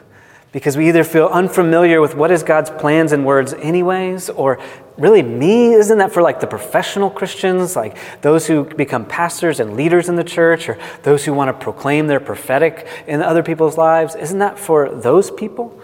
Because 0.51 0.75
we 0.75 0.89
either 0.89 1.05
feel 1.05 1.27
unfamiliar 1.27 2.01
with 2.01 2.13
what 2.13 2.29
is 2.29 2.43
God's 2.43 2.69
plans 2.71 3.13
and 3.13 3.25
words 3.25 3.53
anyways 3.53 4.29
or 4.29 4.59
really 4.97 5.21
me 5.21 5.71
isn't 5.71 5.99
that 5.99 6.11
for 6.11 6.21
like 6.21 6.41
the 6.41 6.45
professional 6.45 7.09
Christians 7.09 7.73
like 7.73 7.97
those 8.21 8.47
who 8.47 8.65
become 8.65 9.05
pastors 9.05 9.61
and 9.61 9.77
leaders 9.77 10.09
in 10.09 10.17
the 10.17 10.25
church 10.25 10.67
or 10.67 10.77
those 11.03 11.23
who 11.23 11.33
want 11.33 11.47
to 11.47 11.63
proclaim 11.63 12.07
their 12.07 12.19
prophetic 12.19 12.85
in 13.07 13.21
other 13.21 13.43
people's 13.43 13.77
lives? 13.77 14.13
Isn't 14.15 14.39
that 14.39 14.59
for 14.59 14.89
those 14.89 15.31
people? 15.31 15.81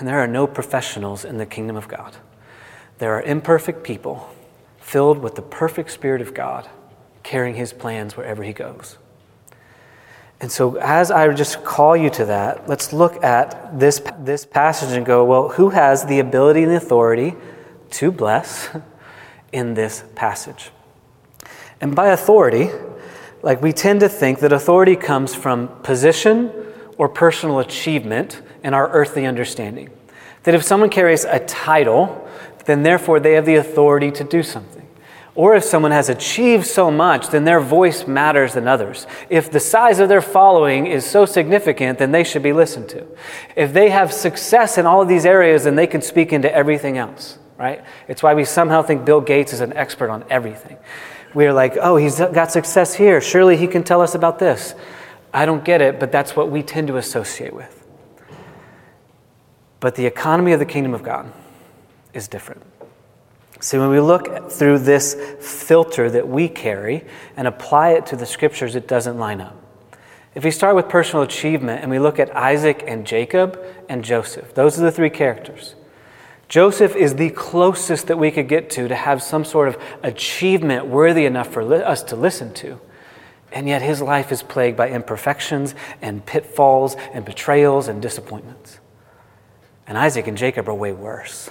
And 0.00 0.08
there 0.08 0.18
are 0.18 0.26
no 0.26 0.48
professionals 0.48 1.24
in 1.24 1.38
the 1.38 1.46
kingdom 1.46 1.76
of 1.76 1.86
God. 1.86 2.16
There 2.98 3.14
are 3.16 3.22
imperfect 3.22 3.84
people 3.84 4.34
filled 4.80 5.18
with 5.18 5.36
the 5.36 5.42
perfect 5.42 5.92
spirit 5.92 6.20
of 6.20 6.34
God 6.34 6.68
carrying 7.22 7.54
his 7.54 7.72
plans 7.72 8.16
wherever 8.16 8.42
he 8.42 8.52
goes 8.52 8.98
and 10.42 10.50
so, 10.50 10.74
as 10.78 11.12
I 11.12 11.32
just 11.32 11.64
call 11.64 11.96
you 11.96 12.10
to 12.10 12.24
that, 12.24 12.68
let's 12.68 12.92
look 12.92 13.22
at 13.22 13.78
this, 13.78 14.02
this 14.18 14.44
passage 14.44 14.90
and 14.90 15.06
go, 15.06 15.24
well, 15.24 15.50
who 15.50 15.70
has 15.70 16.04
the 16.04 16.18
ability 16.18 16.64
and 16.64 16.72
the 16.72 16.76
authority 16.76 17.36
to 17.90 18.10
bless 18.10 18.68
in 19.52 19.74
this 19.74 20.02
passage? 20.16 20.72
And 21.80 21.94
by 21.94 22.08
authority, 22.08 22.70
like 23.42 23.62
we 23.62 23.72
tend 23.72 24.00
to 24.00 24.08
think 24.08 24.40
that 24.40 24.52
authority 24.52 24.96
comes 24.96 25.32
from 25.32 25.68
position 25.84 26.50
or 26.98 27.08
personal 27.08 27.60
achievement 27.60 28.42
in 28.64 28.74
our 28.74 28.90
earthly 28.90 29.24
understanding. 29.26 29.90
That 30.42 30.56
if 30.56 30.64
someone 30.64 30.90
carries 30.90 31.24
a 31.24 31.38
title, 31.38 32.28
then 32.66 32.82
therefore 32.82 33.20
they 33.20 33.34
have 33.34 33.46
the 33.46 33.54
authority 33.54 34.10
to 34.10 34.24
do 34.24 34.42
something. 34.42 34.81
Or 35.34 35.54
if 35.54 35.64
someone 35.64 35.92
has 35.92 36.10
achieved 36.10 36.66
so 36.66 36.90
much, 36.90 37.28
then 37.28 37.44
their 37.44 37.60
voice 37.60 38.06
matters 38.06 38.52
than 38.52 38.68
others. 38.68 39.06
If 39.30 39.50
the 39.50 39.60
size 39.60 39.98
of 39.98 40.10
their 40.10 40.20
following 40.20 40.86
is 40.86 41.06
so 41.06 41.24
significant, 41.24 41.98
then 41.98 42.12
they 42.12 42.22
should 42.22 42.42
be 42.42 42.52
listened 42.52 42.90
to. 42.90 43.06
If 43.56 43.72
they 43.72 43.88
have 43.88 44.12
success 44.12 44.76
in 44.76 44.84
all 44.84 45.00
of 45.00 45.08
these 45.08 45.24
areas, 45.24 45.64
then 45.64 45.74
they 45.74 45.86
can 45.86 46.02
speak 46.02 46.34
into 46.34 46.54
everything 46.54 46.98
else, 46.98 47.38
right? 47.56 47.82
It's 48.08 48.22
why 48.22 48.34
we 48.34 48.44
somehow 48.44 48.82
think 48.82 49.06
Bill 49.06 49.22
Gates 49.22 49.54
is 49.54 49.60
an 49.60 49.72
expert 49.72 50.10
on 50.10 50.24
everything. 50.28 50.76
We're 51.32 51.54
like, 51.54 51.78
oh, 51.80 51.96
he's 51.96 52.18
got 52.18 52.52
success 52.52 52.92
here. 52.92 53.22
Surely 53.22 53.56
he 53.56 53.66
can 53.66 53.84
tell 53.84 54.02
us 54.02 54.14
about 54.14 54.38
this. 54.38 54.74
I 55.32 55.46
don't 55.46 55.64
get 55.64 55.80
it, 55.80 55.98
but 55.98 56.12
that's 56.12 56.36
what 56.36 56.50
we 56.50 56.62
tend 56.62 56.88
to 56.88 56.98
associate 56.98 57.54
with. 57.54 57.86
But 59.80 59.94
the 59.94 60.04
economy 60.04 60.52
of 60.52 60.58
the 60.58 60.66
kingdom 60.66 60.92
of 60.92 61.02
God 61.02 61.32
is 62.12 62.28
different. 62.28 62.62
See, 63.62 63.78
when 63.78 63.90
we 63.90 64.00
look 64.00 64.50
through 64.50 64.80
this 64.80 65.14
filter 65.38 66.10
that 66.10 66.26
we 66.26 66.48
carry 66.48 67.04
and 67.36 67.46
apply 67.46 67.90
it 67.90 68.06
to 68.06 68.16
the 68.16 68.26
scriptures, 68.26 68.74
it 68.74 68.88
doesn't 68.88 69.18
line 69.18 69.40
up. 69.40 69.56
If 70.34 70.42
we 70.42 70.50
start 70.50 70.74
with 70.74 70.88
personal 70.88 71.22
achievement 71.22 71.80
and 71.80 71.88
we 71.88 72.00
look 72.00 72.18
at 72.18 72.34
Isaac 72.34 72.82
and 72.88 73.06
Jacob 73.06 73.62
and 73.88 74.04
Joseph, 74.04 74.52
those 74.54 74.80
are 74.80 74.82
the 74.82 74.90
three 74.90 75.10
characters. 75.10 75.76
Joseph 76.48 76.96
is 76.96 77.14
the 77.14 77.30
closest 77.30 78.08
that 78.08 78.18
we 78.18 78.32
could 78.32 78.48
get 78.48 78.68
to 78.70 78.88
to 78.88 78.96
have 78.96 79.22
some 79.22 79.44
sort 79.44 79.68
of 79.68 79.80
achievement 80.02 80.86
worthy 80.86 81.24
enough 81.24 81.46
for 81.52 81.64
li- 81.64 81.76
us 81.76 82.02
to 82.02 82.16
listen 82.16 82.52
to. 82.54 82.80
And 83.52 83.68
yet 83.68 83.80
his 83.80 84.02
life 84.02 84.32
is 84.32 84.42
plagued 84.42 84.76
by 84.76 84.90
imperfections 84.90 85.76
and 86.00 86.26
pitfalls 86.26 86.96
and 87.12 87.24
betrayals 87.24 87.86
and 87.86 88.02
disappointments. 88.02 88.80
And 89.86 89.96
Isaac 89.96 90.26
and 90.26 90.36
Jacob 90.36 90.68
are 90.68 90.74
way 90.74 90.90
worse. 90.90 91.48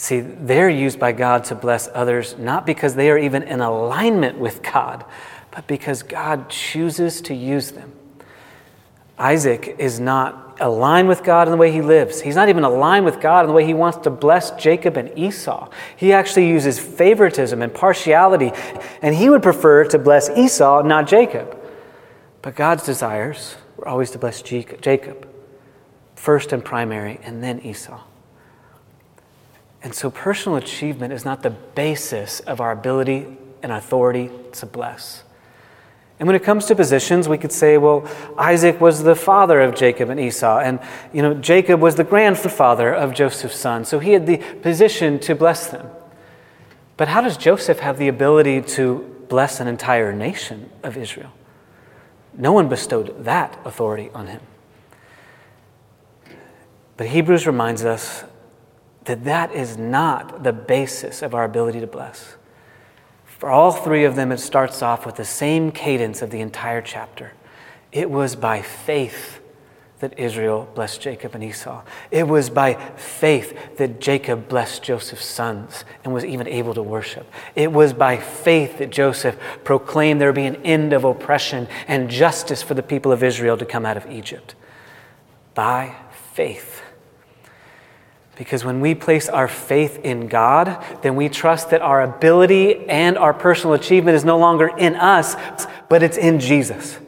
See, 0.00 0.20
they're 0.20 0.70
used 0.70 0.98
by 0.98 1.12
God 1.12 1.44
to 1.44 1.54
bless 1.54 1.86
others, 1.92 2.34
not 2.38 2.64
because 2.64 2.94
they 2.94 3.10
are 3.10 3.18
even 3.18 3.42
in 3.42 3.60
alignment 3.60 4.38
with 4.38 4.62
God, 4.62 5.04
but 5.50 5.66
because 5.66 6.02
God 6.02 6.48
chooses 6.48 7.20
to 7.20 7.34
use 7.34 7.72
them. 7.72 7.92
Isaac 9.18 9.76
is 9.78 10.00
not 10.00 10.56
aligned 10.58 11.06
with 11.06 11.22
God 11.22 11.48
in 11.48 11.52
the 11.52 11.58
way 11.58 11.70
he 11.70 11.82
lives. 11.82 12.22
He's 12.22 12.34
not 12.34 12.48
even 12.48 12.64
aligned 12.64 13.04
with 13.04 13.20
God 13.20 13.40
in 13.40 13.48
the 13.48 13.52
way 13.52 13.66
he 13.66 13.74
wants 13.74 13.98
to 13.98 14.10
bless 14.10 14.52
Jacob 14.52 14.96
and 14.96 15.18
Esau. 15.18 15.68
He 15.98 16.14
actually 16.14 16.48
uses 16.48 16.78
favoritism 16.78 17.60
and 17.60 17.72
partiality, 17.72 18.52
and 19.02 19.14
he 19.14 19.28
would 19.28 19.42
prefer 19.42 19.84
to 19.84 19.98
bless 19.98 20.30
Esau, 20.30 20.80
not 20.80 21.08
Jacob. 21.08 21.58
But 22.40 22.56
God's 22.56 22.86
desires 22.86 23.54
were 23.76 23.86
always 23.86 24.10
to 24.12 24.18
bless 24.18 24.40
Jacob, 24.40 25.28
first 26.14 26.54
and 26.54 26.64
primary, 26.64 27.20
and 27.22 27.44
then 27.44 27.60
Esau. 27.60 28.00
And 29.82 29.94
so 29.94 30.10
personal 30.10 30.56
achievement 30.56 31.12
is 31.12 31.24
not 31.24 31.42
the 31.42 31.50
basis 31.50 32.40
of 32.40 32.60
our 32.60 32.72
ability 32.72 33.26
and 33.62 33.72
authority 33.72 34.30
to 34.52 34.66
bless. 34.66 35.24
And 36.18 36.26
when 36.26 36.36
it 36.36 36.42
comes 36.42 36.66
to 36.66 36.74
positions, 36.74 37.30
we 37.30 37.38
could 37.38 37.50
say, 37.50 37.78
well, 37.78 38.06
Isaac 38.36 38.78
was 38.78 39.02
the 39.02 39.14
father 39.14 39.58
of 39.62 39.74
Jacob 39.74 40.10
and 40.10 40.20
Esau, 40.20 40.58
and 40.58 40.78
you 41.14 41.22
know, 41.22 41.32
Jacob 41.32 41.80
was 41.80 41.94
the 41.94 42.04
grandfather 42.04 42.92
of 42.92 43.14
Joseph's 43.14 43.56
son, 43.56 43.86
so 43.86 43.98
he 43.98 44.12
had 44.12 44.26
the 44.26 44.36
position 44.36 45.18
to 45.20 45.34
bless 45.34 45.68
them. 45.68 45.88
But 46.98 47.08
how 47.08 47.22
does 47.22 47.38
Joseph 47.38 47.78
have 47.78 47.96
the 47.96 48.08
ability 48.08 48.60
to 48.60 49.24
bless 49.30 49.60
an 49.60 49.66
entire 49.66 50.12
nation 50.12 50.68
of 50.82 50.98
Israel? 50.98 51.32
No 52.36 52.52
one 52.52 52.68
bestowed 52.68 53.24
that 53.24 53.58
authority 53.64 54.10
on 54.12 54.26
him. 54.26 54.42
But 56.98 57.06
Hebrews 57.06 57.46
reminds 57.46 57.82
us 57.82 58.24
that 59.04 59.24
that 59.24 59.52
is 59.52 59.76
not 59.76 60.42
the 60.42 60.52
basis 60.52 61.22
of 61.22 61.34
our 61.34 61.44
ability 61.44 61.80
to 61.80 61.86
bless. 61.86 62.36
For 63.24 63.48
all 63.48 63.72
three 63.72 64.04
of 64.04 64.16
them, 64.16 64.32
it 64.32 64.38
starts 64.38 64.82
off 64.82 65.06
with 65.06 65.16
the 65.16 65.24
same 65.24 65.72
cadence 65.72 66.20
of 66.20 66.30
the 66.30 66.40
entire 66.40 66.82
chapter. 66.82 67.32
It 67.90 68.10
was 68.10 68.36
by 68.36 68.60
faith 68.60 69.40
that 70.00 70.18
Israel 70.18 70.68
blessed 70.74 71.00
Jacob 71.00 71.34
and 71.34 71.44
Esau. 71.44 71.82
It 72.10 72.26
was 72.26 72.50
by 72.50 72.74
faith 72.96 73.76
that 73.76 74.00
Jacob 74.00 74.48
blessed 74.48 74.82
Joseph's 74.82 75.26
sons 75.26 75.84
and 76.04 76.12
was 76.12 76.24
even 76.24 76.46
able 76.48 76.74
to 76.74 76.82
worship. 76.82 77.30
It 77.54 77.70
was 77.70 77.92
by 77.92 78.16
faith 78.16 78.78
that 78.78 78.90
Joseph 78.90 79.38
proclaimed 79.62 80.20
there 80.20 80.28
would 80.28 80.36
be 80.36 80.46
an 80.46 80.62
end 80.64 80.92
of 80.92 81.04
oppression 81.04 81.68
and 81.86 82.10
justice 82.10 82.62
for 82.62 82.74
the 82.74 82.82
people 82.82 83.12
of 83.12 83.22
Israel 83.22 83.56
to 83.58 83.66
come 83.66 83.84
out 83.84 83.96
of 83.96 84.10
Egypt. 84.10 84.54
By 85.54 85.94
faith. 86.32 86.82
Because 88.36 88.64
when 88.64 88.80
we 88.80 88.94
place 88.94 89.28
our 89.28 89.48
faith 89.48 89.98
in 90.02 90.26
God, 90.26 90.82
then 91.02 91.14
we 91.14 91.28
trust 91.28 91.70
that 91.70 91.82
our 91.82 92.02
ability 92.02 92.88
and 92.88 93.18
our 93.18 93.34
personal 93.34 93.74
achievement 93.74 94.16
is 94.16 94.24
no 94.24 94.38
longer 94.38 94.68
in 94.78 94.94
us, 94.96 95.36
but 95.88 96.02
it's 96.02 96.16
in 96.16 96.40
Jesus. 96.40 96.98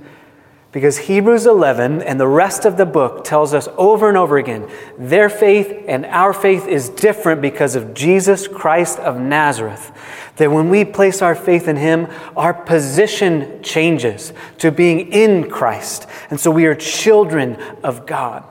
Because 0.73 0.97
Hebrews 0.97 1.45
11 1.45 2.01
and 2.03 2.19
the 2.19 2.27
rest 2.27 2.65
of 2.65 2.79
the 2.79 2.87
book 2.87 3.25
tells 3.25 3.53
us 3.53 3.69
over 3.77 4.09
and 4.09 4.17
over 4.17 4.39
again 4.39 4.71
their 4.99 5.29
faith 5.29 5.85
and 5.87 6.07
our 6.07 6.33
faith 6.33 6.67
is 6.67 6.89
different 6.89 7.43
because 7.43 7.77
of 7.77 7.93
Jesus 7.93 8.49
Christ 8.49 8.99
of 8.99 9.21
Nazareth. 9.21 9.93
That 10.37 10.51
when 10.51 10.71
we 10.71 10.87
place 10.87 11.21
our 11.21 11.35
faith 11.35 11.69
in 11.69 11.77
Him, 11.77 12.09
our 12.37 12.55
position 12.55 13.63
changes 13.63 14.33
to 14.59 14.73
being 14.73 15.13
in 15.13 15.51
Christ. 15.51 16.07
And 16.31 16.41
so 16.41 16.51
we 16.51 16.65
are 16.65 16.75
children 16.75 17.57
of 17.83 18.07
God, 18.07 18.43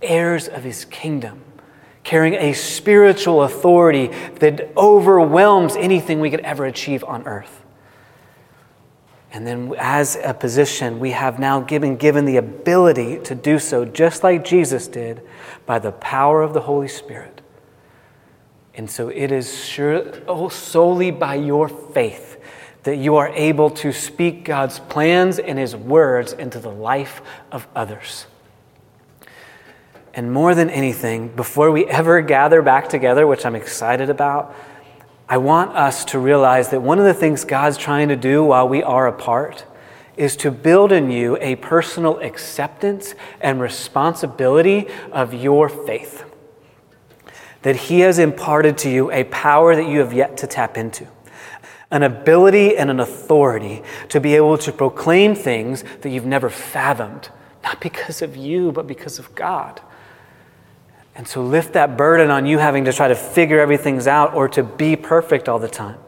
heirs 0.00 0.48
of 0.48 0.64
His 0.64 0.86
kingdom 0.86 1.42
carrying 2.04 2.34
a 2.34 2.52
spiritual 2.52 3.42
authority 3.42 4.08
that 4.40 4.76
overwhelms 4.76 5.76
anything 5.76 6.20
we 6.20 6.30
could 6.30 6.40
ever 6.40 6.66
achieve 6.66 7.04
on 7.04 7.26
earth. 7.26 7.62
And 9.32 9.46
then, 9.46 9.74
as 9.78 10.18
a 10.22 10.34
position, 10.34 11.00
we 11.00 11.12
have 11.12 11.38
now 11.38 11.60
given, 11.60 11.96
given 11.96 12.26
the 12.26 12.36
ability 12.36 13.18
to 13.20 13.34
do 13.34 13.58
so, 13.58 13.86
just 13.86 14.22
like 14.22 14.44
Jesus 14.44 14.88
did, 14.88 15.22
by 15.64 15.78
the 15.78 15.92
power 15.92 16.42
of 16.42 16.52
the 16.52 16.60
Holy 16.60 16.88
Spirit. 16.88 17.40
And 18.74 18.90
so, 18.90 19.08
it 19.08 19.32
is 19.32 19.64
sure, 19.64 20.04
oh, 20.28 20.50
solely 20.50 21.10
by 21.10 21.36
your 21.36 21.68
faith 21.68 22.38
that 22.82 22.96
you 22.96 23.16
are 23.16 23.28
able 23.28 23.70
to 23.70 23.92
speak 23.92 24.44
God's 24.44 24.80
plans 24.80 25.38
and 25.38 25.58
His 25.58 25.74
words 25.74 26.34
into 26.34 26.58
the 26.58 26.70
life 26.70 27.22
of 27.50 27.66
others. 27.74 28.26
And 30.14 30.30
more 30.30 30.54
than 30.54 30.68
anything, 30.68 31.28
before 31.28 31.70
we 31.70 31.86
ever 31.86 32.20
gather 32.20 32.60
back 32.60 32.88
together, 32.88 33.26
which 33.26 33.46
I'm 33.46 33.56
excited 33.56 34.10
about, 34.10 34.54
I 35.28 35.38
want 35.38 35.74
us 35.74 36.04
to 36.06 36.18
realize 36.18 36.68
that 36.70 36.82
one 36.82 36.98
of 36.98 37.06
the 37.06 37.14
things 37.14 37.44
God's 37.44 37.78
trying 37.78 38.08
to 38.08 38.16
do 38.16 38.44
while 38.44 38.68
we 38.68 38.82
are 38.82 39.06
apart 39.06 39.64
is 40.14 40.36
to 40.36 40.50
build 40.50 40.92
in 40.92 41.10
you 41.10 41.38
a 41.40 41.56
personal 41.56 42.18
acceptance 42.18 43.14
and 43.40 43.58
responsibility 43.58 44.88
of 45.10 45.32
your 45.32 45.70
faith. 45.70 46.24
That 47.62 47.76
He 47.76 48.00
has 48.00 48.18
imparted 48.18 48.76
to 48.78 48.90
you 48.90 49.10
a 49.10 49.24
power 49.24 49.74
that 49.74 49.88
you 49.88 50.00
have 50.00 50.12
yet 50.12 50.36
to 50.38 50.46
tap 50.46 50.76
into, 50.76 51.06
an 51.90 52.02
ability 52.02 52.76
and 52.76 52.90
an 52.90 53.00
authority 53.00 53.82
to 54.10 54.20
be 54.20 54.34
able 54.34 54.58
to 54.58 54.72
proclaim 54.72 55.34
things 55.34 55.82
that 56.02 56.10
you've 56.10 56.26
never 56.26 56.50
fathomed, 56.50 57.30
not 57.64 57.80
because 57.80 58.20
of 58.20 58.36
you, 58.36 58.72
but 58.72 58.86
because 58.86 59.18
of 59.18 59.34
God. 59.34 59.80
And 61.14 61.28
so 61.28 61.42
lift 61.42 61.74
that 61.74 61.96
burden 61.96 62.30
on 62.30 62.46
you 62.46 62.58
having 62.58 62.84
to 62.86 62.92
try 62.92 63.08
to 63.08 63.14
figure 63.14 63.60
everything 63.60 64.06
out 64.06 64.34
or 64.34 64.48
to 64.50 64.62
be 64.62 64.96
perfect 64.96 65.48
all 65.48 65.58
the 65.58 65.68
time. 65.68 65.98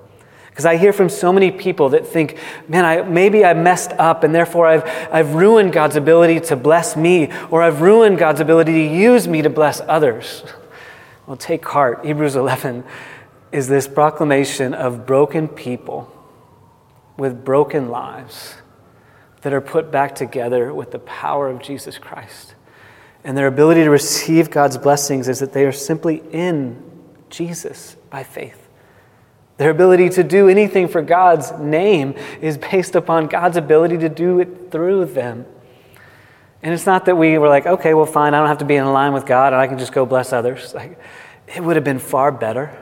Because 0.49 0.67
I 0.67 0.77
hear 0.77 0.93
from 0.93 1.09
so 1.09 1.33
many 1.33 1.51
people 1.51 1.89
that 1.91 2.07
think, 2.07 2.39
man, 2.69 2.85
I, 2.85 3.03
maybe 3.03 3.45
I 3.45 3.55
messed 3.55 3.91
up 3.93 4.23
and 4.23 4.33
therefore 4.33 4.69
I've, 4.69 4.85
I've 5.13 5.35
ruined 5.35 5.73
God's 5.73 5.97
ability 5.97 6.39
to 6.41 6.57
bless 6.57 6.97
me, 6.97 7.33
or 7.51 7.61
I've 7.61 7.81
ruined 7.81 8.19
God's 8.19 8.41
ability 8.41 8.73
to 8.73 8.95
use 8.95 9.27
me 9.27 9.43
to 9.43 9.51
bless 9.51 9.81
others. 9.81 10.45
Well, 11.27 11.37
take 11.37 11.67
heart. 11.67 12.05
Hebrews 12.05 12.37
11 12.37 12.85
is 13.51 13.67
this 13.67 13.89
proclamation 13.89 14.75
of 14.75 15.07
broken 15.07 15.49
people 15.49 16.11
with 17.17 17.45
broken 17.45 17.89
lives 17.89 18.55
that 19.43 19.53
are 19.53 19.61
put 19.61 19.91
back 19.91 20.15
together 20.15 20.73
with 20.73 20.93
the 20.93 20.99
power 21.01 21.49
of 21.49 21.61
Jesus 21.61 21.99
Christ. 21.99 22.54
And 23.25 23.37
their 23.37 23.47
ability 23.47 23.85
to 23.85 23.91
receive 23.91 24.51
God's 24.51 24.77
blessings 24.77 25.29
is 25.29 25.41
that 25.41 25.53
they 25.53 25.65
are 25.65 25.73
simply 25.73 26.23
in 26.31 26.83
Jesus 27.31 27.97
by 28.11 28.23
faith. 28.23 28.69
Their 29.57 29.71
ability 29.71 30.11
to 30.11 30.23
do 30.23 30.49
anything 30.49 30.89
for 30.89 31.01
God's 31.01 31.53
name 31.53 32.15
is 32.41 32.59
based 32.59 32.95
upon 32.95 33.29
God's 33.29 33.57
ability 33.57 33.99
to 33.99 34.09
do 34.09 34.41
it 34.41 34.71
through 34.71 35.07
them. 35.07 35.47
And 36.63 36.75
it's 36.75 36.87
not 36.87 37.07
that 37.07 37.17
we 37.17 37.39
were 37.39 37.49
like, 37.49 37.67
okay, 37.67 37.95
well, 37.95 38.07
fine, 38.07 38.35
I 38.35 38.39
don't 38.39 38.49
have 38.49 38.59
to 38.59 38.65
be 38.65 38.77
in 38.77 38.93
line 38.93 39.13
with 39.13 39.27
God 39.27 39.53
and 39.53 39.61
I 39.61 39.67
can 39.67 39.79
just 39.79 39.93
go 39.93 40.05
bless 40.07 40.33
others. 40.33 40.75
Like, 40.75 40.99
it 41.47 41.63
would 41.63 41.77
have 41.77 41.85
been 41.85 41.99
far 41.99 42.33
better 42.33 42.77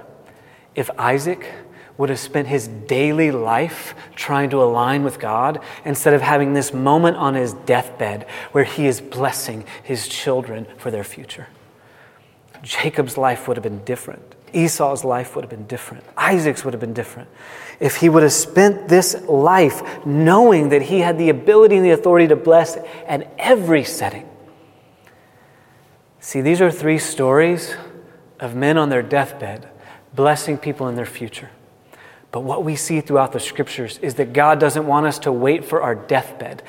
if 0.74 0.88
Isaac 0.98 1.52
would 2.02 2.10
have 2.10 2.18
spent 2.18 2.48
his 2.48 2.66
daily 2.66 3.30
life 3.30 3.94
trying 4.16 4.50
to 4.50 4.60
align 4.60 5.04
with 5.04 5.20
God 5.20 5.60
instead 5.84 6.14
of 6.14 6.20
having 6.20 6.52
this 6.52 6.74
moment 6.74 7.16
on 7.16 7.34
his 7.34 7.52
deathbed 7.52 8.24
where 8.50 8.64
he 8.64 8.88
is 8.88 9.00
blessing 9.00 9.64
his 9.84 10.08
children 10.08 10.66
for 10.78 10.90
their 10.90 11.04
future. 11.04 11.46
Jacob's 12.60 13.16
life 13.16 13.46
would 13.46 13.56
have 13.56 13.62
been 13.62 13.84
different. 13.84 14.34
Esau's 14.52 15.04
life 15.04 15.36
would 15.36 15.44
have 15.44 15.50
been 15.50 15.68
different. 15.68 16.02
Isaac's 16.16 16.64
would 16.64 16.74
have 16.74 16.80
been 16.80 16.92
different. 16.92 17.28
If 17.78 17.94
he 17.94 18.08
would 18.08 18.24
have 18.24 18.32
spent 18.32 18.88
this 18.88 19.22
life 19.28 20.04
knowing 20.04 20.70
that 20.70 20.82
he 20.82 20.98
had 20.98 21.18
the 21.18 21.28
ability 21.28 21.76
and 21.76 21.84
the 21.84 21.92
authority 21.92 22.26
to 22.26 22.34
bless 22.34 22.76
at 23.06 23.32
every 23.38 23.84
setting. 23.84 24.28
See, 26.18 26.40
these 26.40 26.60
are 26.60 26.72
three 26.72 26.98
stories 26.98 27.76
of 28.40 28.56
men 28.56 28.76
on 28.76 28.88
their 28.88 29.02
deathbed 29.02 29.68
blessing 30.16 30.58
people 30.58 30.88
in 30.88 30.96
their 30.96 31.06
future. 31.06 31.50
But 32.32 32.40
what 32.40 32.64
we 32.64 32.76
see 32.76 33.02
throughout 33.02 33.32
the 33.32 33.40
scriptures 33.40 33.98
is 33.98 34.14
that 34.14 34.32
God 34.32 34.58
doesn't 34.58 34.86
want 34.86 35.06
us 35.06 35.18
to 35.20 35.30
wait 35.30 35.66
for 35.66 35.82
our 35.82 35.94
deathbed. 35.94 36.62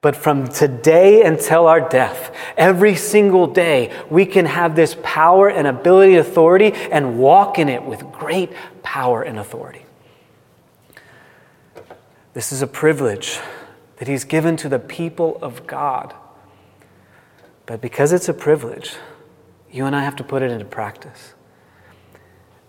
But 0.00 0.16
from 0.16 0.48
today 0.48 1.22
until 1.22 1.68
our 1.68 1.88
death, 1.88 2.34
every 2.56 2.96
single 2.96 3.46
day, 3.46 3.96
we 4.10 4.26
can 4.26 4.44
have 4.46 4.74
this 4.74 4.96
power 5.04 5.48
and 5.48 5.68
ability, 5.68 6.16
authority, 6.16 6.72
and 6.72 7.20
walk 7.20 7.60
in 7.60 7.68
it 7.68 7.84
with 7.84 8.02
great 8.10 8.50
power 8.82 9.22
and 9.22 9.38
authority. 9.38 9.86
This 12.34 12.50
is 12.50 12.60
a 12.62 12.66
privilege 12.66 13.38
that 13.98 14.08
He's 14.08 14.24
given 14.24 14.56
to 14.56 14.68
the 14.68 14.80
people 14.80 15.38
of 15.40 15.64
God. 15.68 16.12
But 17.66 17.80
because 17.80 18.12
it's 18.12 18.28
a 18.28 18.34
privilege, 18.34 18.96
you 19.70 19.86
and 19.86 19.94
I 19.94 20.02
have 20.02 20.16
to 20.16 20.24
put 20.24 20.42
it 20.42 20.50
into 20.50 20.64
practice. 20.64 21.34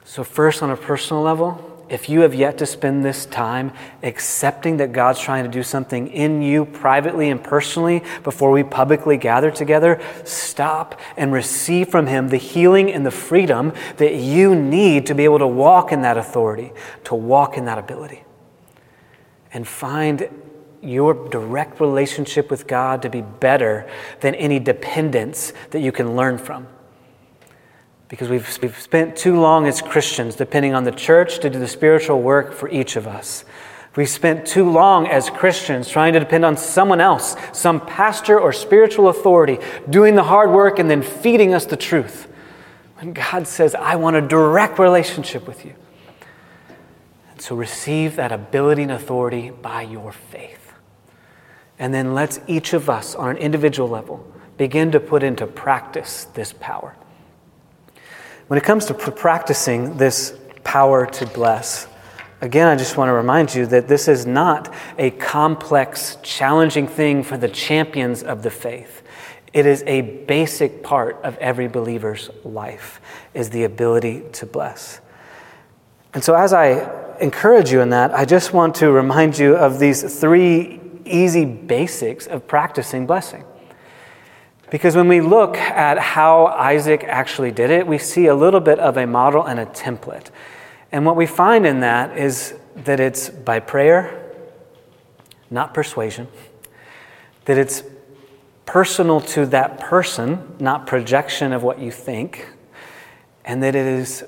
So, 0.04 0.24
first, 0.24 0.62
on 0.62 0.70
a 0.70 0.78
personal 0.78 1.24
level, 1.24 1.73
if 1.90 2.10
you 2.10 2.22
have 2.22 2.34
yet 2.34 2.58
to 2.60 2.66
spend 2.66 3.04
this 3.04 3.26
time 3.26 3.72
accepting 4.02 4.78
that 4.78 4.94
God's 4.94 5.20
trying 5.20 5.44
to 5.44 5.50
do 5.50 5.64
something 5.64 6.08
in 6.08 6.42
you 6.42 6.66
privately 6.66 7.30
and 7.30 7.44
personally 7.44 8.04
before 8.24 8.52
we 8.52 8.64
publicly 8.64 9.18
gather 9.18 9.52
together, 9.52 10.02
stop 10.24 11.00
and 11.18 11.34
receive 11.34 11.90
from 11.90 12.08
Him 12.08 12.30
the 12.30 12.38
healing 12.38 12.92
and 12.92 13.06
the 13.06 13.12
freedom 13.12 13.74
that 13.98 14.16
you 14.16 14.56
need 14.56 15.06
to 15.08 15.16
be 15.16 15.24
able 15.24 15.40
to 15.40 15.48
walk 15.48 15.92
in 15.92 16.02
that 16.02 16.18
authority, 16.18 16.72
to 17.04 17.16
walk 17.16 17.58
in 17.58 17.66
that 17.66 17.78
ability. 17.78 18.24
And 19.52 19.68
find 19.68 20.30
your 20.82 21.30
direct 21.30 21.80
relationship 21.80 22.50
with 22.50 22.66
God 22.66 23.02
to 23.04 23.10
be 23.10 23.22
better 23.22 23.90
than 24.22 24.36
any 24.36 24.60
dependence 24.60 25.54
that 25.72 25.80
you 25.80 25.92
can 25.92 26.16
learn 26.16 26.38
from 26.38 26.68
because 28.14 28.30
we've, 28.30 28.60
we've 28.62 28.80
spent 28.80 29.16
too 29.16 29.40
long 29.40 29.66
as 29.66 29.82
Christians 29.82 30.36
depending 30.36 30.76
on 30.76 30.84
the 30.84 30.92
church 30.92 31.40
to 31.40 31.50
do 31.50 31.58
the 31.58 31.68
spiritual 31.68 32.22
work 32.22 32.54
for 32.54 32.70
each 32.70 32.96
of 32.96 33.08
us. 33.08 33.44
We've 33.96 34.08
spent 34.08 34.46
too 34.46 34.70
long 34.70 35.08
as 35.08 35.32
Christians 35.32 35.90
trying 35.90 36.14
to 36.14 36.20
depend 36.20 36.46
on 36.46 36.56
someone 36.56 37.02
else, 37.02 37.36
some 37.54 37.84
pastor 37.84 38.40
or 38.40 38.54
spiritual 38.54 39.08
authority, 39.08 39.58
doing 39.90 40.14
the 40.14 40.22
hard 40.22 40.52
work 40.52 40.78
and 40.78 40.92
then 40.92 41.02
feeding 41.02 41.56
us 41.56 41.66
the 41.66 41.76
truth. 41.76 42.32
When 43.00 43.14
God 43.14 43.48
says, 43.48 43.74
I 43.74 43.96
want 43.96 44.16
a 44.16 44.22
direct 44.22 44.78
relationship 44.78 45.48
with 45.48 45.66
you. 45.66 45.74
And 47.32 47.42
so 47.42 47.56
receive 47.56 48.18
that 48.18 48.32
ability 48.32 48.84
and 48.84 48.92
authority 48.92 49.50
by 49.50 49.82
your 49.82 50.12
faith. 50.12 50.72
And 51.80 51.92
then 51.92 52.14
let's 52.14 52.40
each 52.46 52.74
of 52.74 52.92
us, 52.92 53.16
on 53.16 53.32
an 53.32 53.38
individual 53.38 53.90
level, 53.90 54.32
begin 54.56 54.92
to 54.92 55.00
put 55.00 55.24
into 55.24 55.48
practice 55.48 56.26
this 56.36 56.54
power. 56.54 56.96
When 58.54 58.62
it 58.62 58.66
comes 58.66 58.86
to 58.86 58.94
practicing 58.94 59.98
this 59.98 60.38
power 60.64 61.08
to 61.08 61.26
bless, 61.26 61.88
again, 62.40 62.68
I 62.68 62.76
just 62.76 62.98
want 62.98 63.10
to 63.10 63.14
remind 63.14 63.56
you 63.56 63.66
that 63.66 63.88
this 63.88 64.08
is 64.08 64.28
not 64.28 64.72
a 65.00 65.10
complex, 65.10 66.20
challenging 66.22 66.88
thing 66.88 67.24
for 67.24 67.36
the 67.36 67.50
champions 67.50 68.22
of 68.22 68.44
the 68.44 68.52
faith. 68.52 69.02
It 69.54 69.66
is 69.66 69.82
a 69.88 70.02
basic 70.02 70.84
part 70.84 71.20
of 71.24 71.36
every 71.38 71.68
believer's 71.68 72.30
life 72.44 73.02
is 73.34 73.50
the 73.50 73.64
ability 73.64 74.22
to 74.34 74.46
bless. 74.46 75.02
And 76.14 76.24
so 76.24 76.36
as 76.36 76.54
I 76.54 77.18
encourage 77.20 77.72
you 77.72 77.82
in 77.82 77.90
that, 77.90 78.14
I 78.14 78.24
just 78.24 78.54
want 78.54 78.76
to 78.76 78.92
remind 78.92 79.40
you 79.40 79.56
of 79.56 79.80
these 79.80 80.20
three 80.20 80.80
easy 81.06 81.46
basics 81.46 82.28
of 82.28 82.48
practicing 82.48 83.08
blessing. 83.08 83.46
Because 84.74 84.96
when 84.96 85.08
we 85.08 85.22
look 85.22 85.56
at 85.56 86.00
how 86.00 86.48
Isaac 86.48 87.04
actually 87.04 87.52
did 87.52 87.70
it, 87.70 87.86
we 87.86 88.00
see 88.00 88.26
a 88.26 88.34
little 88.34 88.60
bit 88.60 88.80
of 88.80 88.98
a 88.98 89.06
model 89.06 89.44
and 89.44 89.60
a 89.60 89.68
template. 89.68 90.32
And 90.92 91.06
what 91.06 91.16
we 91.16 91.28
find 91.28 91.68
in 91.68 91.82
that 91.82 92.18
is 92.18 92.56
that 92.78 93.00
it's 93.00 93.30
by 93.30 93.60
prayer, 93.60 94.34
not 95.52 95.76
persuasion, 95.76 96.28
that 97.46 97.60
it's 97.60 97.84
personal 98.66 99.22
to 99.22 99.46
that 99.46 99.80
person, 99.80 100.56
not 100.60 100.88
projection 100.88 101.54
of 101.54 101.62
what 101.62 101.78
you 101.78 101.92
think, 101.92 102.48
and 103.46 103.62
that 103.62 103.76
it 103.76 103.86
is 103.86 104.24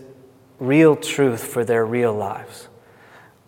real 0.60 0.96
truth 0.96 1.44
for 1.44 1.66
their 1.66 1.84
real 1.88 2.14
lives. 2.14 2.68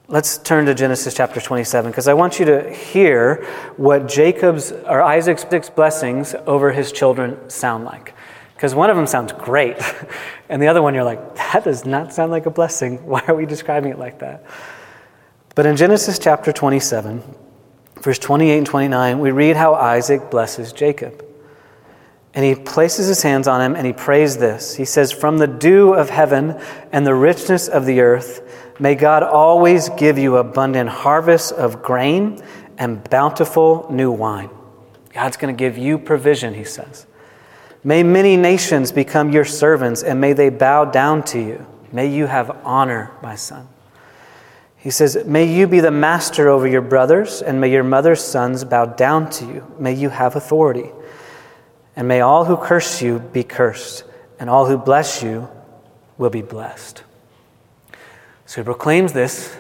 Let's 0.10 0.38
turn 0.38 0.67
to 0.67 0.74
Genesis 0.74 1.13
chapter 1.13 1.41
27 1.41 1.91
because 1.91 2.08
I 2.08 2.13
want 2.13 2.39
you 2.39 2.46
to 2.46 2.74
hear 2.74 3.46
what 3.76 4.08
Jacob's 4.08 4.72
or 4.72 5.02
Isaac's 5.02 5.70
blessings 5.70 6.34
over 6.46 6.72
his 6.72 6.93
children 6.93 7.50
sound 7.50 7.84
like. 7.84 8.13
Because 8.54 8.74
one 8.74 8.89
of 8.89 8.96
them 8.96 9.06
sounds 9.06 9.34
great, 9.34 9.76
and 10.50 10.62
the 10.62 10.67
other 10.67 10.82
one 10.82 10.93
you're 10.93 11.04
like, 11.04 11.36
that 11.36 11.65
does 11.65 11.86
not 11.86 12.13
sound 12.13 12.32
like 12.32 12.46
a 12.46 12.50
blessing. 12.50 12.98
Why 13.06 13.22
are 13.28 13.36
we 13.36 13.46
describing 13.46 13.91
it 13.91 14.00
like 14.00 14.20
that? 14.20 14.46
But 15.56 15.65
in 15.65 15.76
Genesis 15.76 16.17
chapter 16.20 16.54
27, 16.54 17.22
verse 18.02 18.17
28 18.17 18.60
and 18.60 18.65
29, 18.65 19.20
we 19.20 19.32
read 19.32 19.58
how 19.58 19.74
Isaac 19.74 20.32
blesses 20.32 20.72
Jacob. 20.72 21.26
And 22.34 22.46
he 22.46 22.56
places 22.56 23.08
his 23.08 23.24
hands 23.24 23.48
on 23.48 23.62
him 23.62 23.76
and 23.76 23.86
he 23.86 23.93
prays 23.93 24.38
this. 24.38 24.76
He 24.76 24.86
says, 24.86 25.12
From 25.12 25.39
the 25.39 25.48
dew 25.48 25.93
of 25.93 26.10
heaven 26.10 26.62
and 26.91 27.06
the 27.06 27.15
richness 27.15 27.67
of 27.67 27.86
the 27.86 28.00
earth, 28.02 28.66
May 28.80 28.96
God 28.96 29.24
always 29.24 29.90
give 29.90 30.18
you 30.18 30.38
abundant 30.38 30.90
harvests 30.90 31.52
of 31.52 31.82
grain 31.82 32.42
and 32.78 33.04
bountiful 33.10 33.88
new 33.90 34.12
wine. 34.12 34.50
God's 35.13 35.38
going 35.38 35.56
to 35.56 35.58
give 35.58 35.78
you 35.78 35.98
provision, 35.98 36.54
he 36.54 36.63
says. 36.63 37.08
May 37.84 38.04
many 38.04 38.38
nations 38.38 38.92
become 38.92 39.32
your 39.32 39.46
servants, 39.46 40.04
and 40.04 40.22
may 40.22 40.34
they 40.34 40.50
bow 40.50 40.86
down 40.86 41.24
to 41.26 41.40
you. 41.40 41.66
May 41.92 42.08
you 42.08 42.28
have 42.28 42.56
honor, 42.63 43.12
my 43.24 43.36
son. 43.36 43.68
He 44.78 44.92
says, 44.92 45.26
May 45.26 45.46
you 45.46 45.68
be 45.68 45.80
the 45.80 45.92
master 45.92 46.50
over 46.50 46.68
your 46.68 46.82
brothers, 46.82 47.42
and 47.42 47.60
may 47.60 47.72
your 47.72 47.84
mother's 47.84 48.24
sons 48.24 48.63
bow 48.63 48.86
down 48.86 49.30
to 49.32 49.46
you. 49.46 49.76
May 49.80 49.94
you 49.94 50.10
have 50.10 50.36
authority. 50.36 50.92
And 51.96 52.08
may 52.08 52.22
all 52.22 52.46
who 52.46 52.58
curse 52.58 53.02
you 53.02 53.20
be 53.20 53.44
cursed, 53.44 54.04
and 54.40 54.50
all 54.50 54.68
who 54.68 54.78
bless 54.78 55.24
you 55.24 55.50
will 56.18 56.30
be 56.30 56.44
blessed. 56.44 57.04
So 58.48 58.62
he 58.62 58.66
proclaims 58.66 59.14
this 59.14 59.56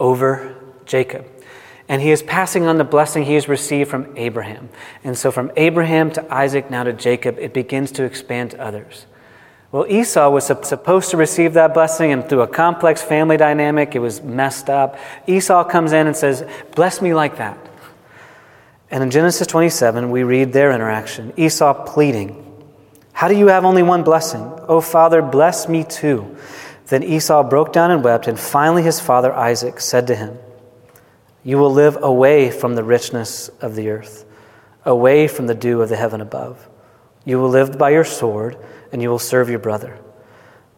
over 0.00 0.56
Jacob. 0.86 1.26
And 1.88 2.02
he 2.02 2.10
is 2.10 2.22
passing 2.22 2.66
on 2.66 2.78
the 2.78 2.84
blessing 2.84 3.24
he 3.24 3.34
has 3.34 3.48
received 3.48 3.90
from 3.90 4.16
Abraham. 4.16 4.70
And 5.04 5.16
so 5.16 5.30
from 5.30 5.52
Abraham 5.56 6.10
to 6.12 6.34
Isaac, 6.34 6.70
now 6.70 6.84
to 6.84 6.92
Jacob, 6.92 7.38
it 7.38 7.54
begins 7.54 7.92
to 7.92 8.04
expand 8.04 8.52
to 8.52 8.60
others. 8.60 9.06
Well, 9.72 9.86
Esau 9.86 10.30
was 10.30 10.46
supposed 10.46 11.10
to 11.10 11.18
receive 11.18 11.52
that 11.52 11.74
blessing, 11.74 12.10
and 12.10 12.26
through 12.26 12.40
a 12.40 12.46
complex 12.46 13.02
family 13.02 13.36
dynamic, 13.36 13.94
it 13.94 13.98
was 13.98 14.22
messed 14.22 14.70
up. 14.70 14.96
Esau 15.26 15.64
comes 15.64 15.92
in 15.92 16.06
and 16.06 16.16
says, 16.16 16.46
Bless 16.74 17.02
me 17.02 17.12
like 17.12 17.36
that. 17.36 17.58
And 18.90 19.02
in 19.02 19.10
Genesis 19.10 19.46
27, 19.46 20.10
we 20.10 20.22
read 20.22 20.54
their 20.54 20.72
interaction 20.72 21.34
Esau 21.36 21.84
pleading, 21.84 22.64
How 23.12 23.28
do 23.28 23.36
you 23.36 23.48
have 23.48 23.66
only 23.66 23.82
one 23.82 24.02
blessing? 24.02 24.40
Oh, 24.68 24.80
Father, 24.80 25.20
bless 25.20 25.68
me 25.68 25.84
too. 25.84 26.38
Then 26.88 27.02
Esau 27.02 27.42
broke 27.42 27.72
down 27.72 27.90
and 27.90 28.02
wept, 28.02 28.26
and 28.26 28.38
finally 28.38 28.82
his 28.82 28.98
father 28.98 29.32
Isaac 29.32 29.80
said 29.80 30.06
to 30.06 30.16
him, 30.16 30.38
You 31.44 31.58
will 31.58 31.72
live 31.72 31.98
away 32.02 32.50
from 32.50 32.74
the 32.74 32.84
richness 32.84 33.48
of 33.60 33.74
the 33.74 33.90
earth, 33.90 34.24
away 34.84 35.28
from 35.28 35.46
the 35.46 35.54
dew 35.54 35.82
of 35.82 35.90
the 35.90 35.96
heaven 35.96 36.20
above. 36.20 36.68
You 37.26 37.38
will 37.38 37.50
live 37.50 37.76
by 37.76 37.90
your 37.90 38.04
sword, 38.04 38.56
and 38.90 39.02
you 39.02 39.10
will 39.10 39.18
serve 39.18 39.50
your 39.50 39.58
brother. 39.58 39.98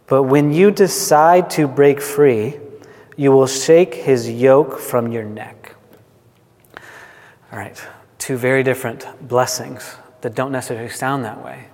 But 0.08 0.24
when 0.24 0.52
you 0.52 0.72
decide 0.72 1.48
to 1.50 1.68
break 1.68 2.00
free, 2.00 2.58
you 3.16 3.30
will 3.30 3.46
shake 3.46 3.94
his 3.94 4.28
yoke 4.28 4.80
from 4.80 5.12
your 5.12 5.22
neck. 5.22 5.76
All 7.52 7.58
right, 7.58 7.80
two 8.18 8.36
very 8.36 8.64
different 8.64 9.06
blessings 9.28 9.96
that 10.22 10.34
don't 10.34 10.50
necessarily 10.50 10.88
sound 10.88 11.24
that 11.24 11.44
way. 11.44 11.69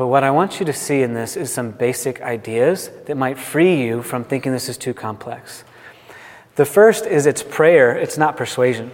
But 0.00 0.06
what 0.06 0.24
I 0.24 0.30
want 0.30 0.60
you 0.60 0.64
to 0.64 0.72
see 0.72 1.02
in 1.02 1.12
this 1.12 1.36
is 1.36 1.52
some 1.52 1.72
basic 1.72 2.22
ideas 2.22 2.88
that 3.04 3.18
might 3.18 3.36
free 3.36 3.82
you 3.82 4.00
from 4.00 4.24
thinking 4.24 4.50
this 4.50 4.70
is 4.70 4.78
too 4.78 4.94
complex. 4.94 5.62
The 6.54 6.64
first 6.64 7.04
is 7.04 7.26
it's 7.26 7.42
prayer, 7.42 7.94
it's 7.94 8.16
not 8.16 8.34
persuasion. 8.34 8.92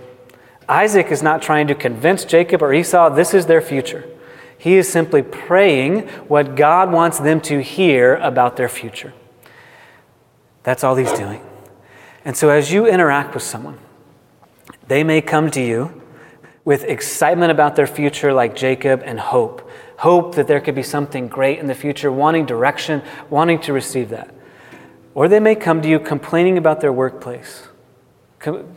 Isaac 0.69 1.13
is 1.13 1.23
not 1.23 1.43
trying 1.43 1.69
to 1.69 1.77
convince 1.77 2.25
Jacob 2.25 2.61
or 2.61 2.75
Esau 2.75 3.11
this 3.11 3.35
is 3.35 3.47
their 3.47 3.61
future. 3.63 4.05
He 4.59 4.75
is 4.75 4.89
simply 4.89 5.23
praying 5.23 6.09
what 6.27 6.57
God 6.57 6.91
wants 6.91 7.21
them 7.21 7.41
to 7.43 7.63
hear 7.63 8.17
about 8.17 8.57
their 8.57 8.69
future. 8.69 9.15
That's 10.65 10.83
all 10.83 10.97
he's 10.97 11.13
doing. 11.13 11.41
And 12.25 12.37
so 12.37 12.49
as 12.49 12.73
you 12.73 12.89
interact 12.89 13.33
with 13.33 13.45
someone, 13.45 13.79
they 14.89 15.05
may 15.05 15.21
come 15.21 15.53
to 15.53 15.63
you 15.63 16.03
with 16.65 16.83
excitement 16.83 17.53
about 17.53 17.77
their 17.77 17.87
future, 17.87 18.33
like 18.33 18.57
Jacob, 18.57 19.03
and 19.05 19.21
hope 19.21 19.71
hope 19.99 20.35
that 20.35 20.47
there 20.47 20.61
could 20.61 20.75
be 20.75 20.83
something 20.83 21.29
great 21.29 21.59
in 21.59 21.67
the 21.67 21.75
future, 21.75 22.13
wanting 22.13 22.47
direction, 22.47 23.03
wanting 23.31 23.61
to 23.61 23.73
receive 23.73 24.11
that. 24.11 24.35
Or 25.15 25.29
they 25.29 25.41
may 25.41 25.55
come 25.55 25.81
to 25.83 25.89
you 25.89 25.99
complaining 25.99 26.59
about 26.59 26.81
their 26.81 26.93
workplace, 26.93 27.69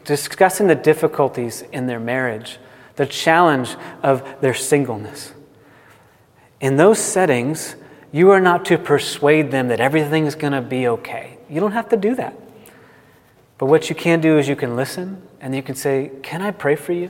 discussing 0.05 0.67
the 0.67 0.75
difficulties 0.75 1.63
in 1.73 1.88
their 1.88 1.99
marriage, 1.99 2.58
the 2.95 3.05
challenge 3.05 3.75
of 4.01 4.23
their 4.41 4.53
singleness. 4.53 5.34
In 6.62 6.77
those 6.77 6.99
settings, 6.99 7.75
you 8.12 8.32
are 8.32 8.39
not 8.39 8.65
to 8.65 8.77
persuade 8.77 9.51
them 9.51 9.67
that 9.67 9.79
everything 9.79 10.25
is 10.25 10.36
going 10.36 10.53
to 10.53 10.62
be 10.62 10.88
okay. 10.88 11.38
You 11.49 11.60
don't 11.60 11.73
have 11.73 11.89
to 11.89 11.97
do 11.97 12.15
that. 12.15 12.36
But 13.58 13.65
what 13.65 13.89
you 13.89 13.95
can 13.95 14.21
do 14.21 14.38
is 14.38 14.47
you 14.47 14.55
can 14.55 14.75
listen 14.75 15.21
and 15.41 15.53
you 15.53 15.62
can 15.62 15.75
say, 15.75 16.12
Can 16.23 16.41
I 16.41 16.51
pray 16.51 16.75
for 16.75 16.93
you? 16.93 17.10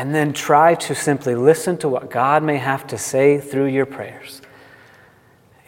And 0.00 0.14
then 0.14 0.32
try 0.32 0.74
to 0.74 0.94
simply 0.94 1.34
listen 1.34 1.76
to 1.76 1.86
what 1.86 2.08
God 2.08 2.42
may 2.42 2.56
have 2.56 2.86
to 2.86 2.96
say 2.96 3.38
through 3.38 3.66
your 3.66 3.84
prayers. 3.84 4.40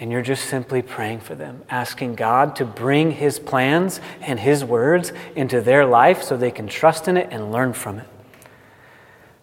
And 0.01 0.11
you're 0.11 0.23
just 0.23 0.47
simply 0.47 0.81
praying 0.81 1.21
for 1.21 1.35
them, 1.35 1.63
asking 1.69 2.15
God 2.15 2.57
to 2.57 2.65
bring 2.65 3.11
His 3.11 3.39
plans 3.39 4.01
and 4.23 4.41
His 4.41 4.65
words 4.65 5.13
into 5.37 5.61
their 5.61 5.85
life 5.85 6.23
so 6.23 6.39
they 6.39 6.51
can 6.51 6.67
trust 6.67 7.09
in 7.09 7.19
it 7.19 7.29
and 7.31 7.53
learn 7.53 7.75
from 7.75 7.99
it. 7.99 8.09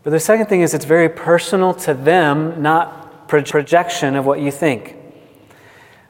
But 0.02 0.10
the 0.10 0.19
second 0.19 0.47
thing 0.47 0.62
is 0.62 0.73
it's 0.73 0.86
very 0.86 1.08
personal 1.08 1.75
to 1.75 1.93
them, 1.93 2.60
not 2.60 3.28
projection 3.28 4.15
of 4.15 4.25
what 4.25 4.39
you 4.39 4.49
think. 4.49 4.95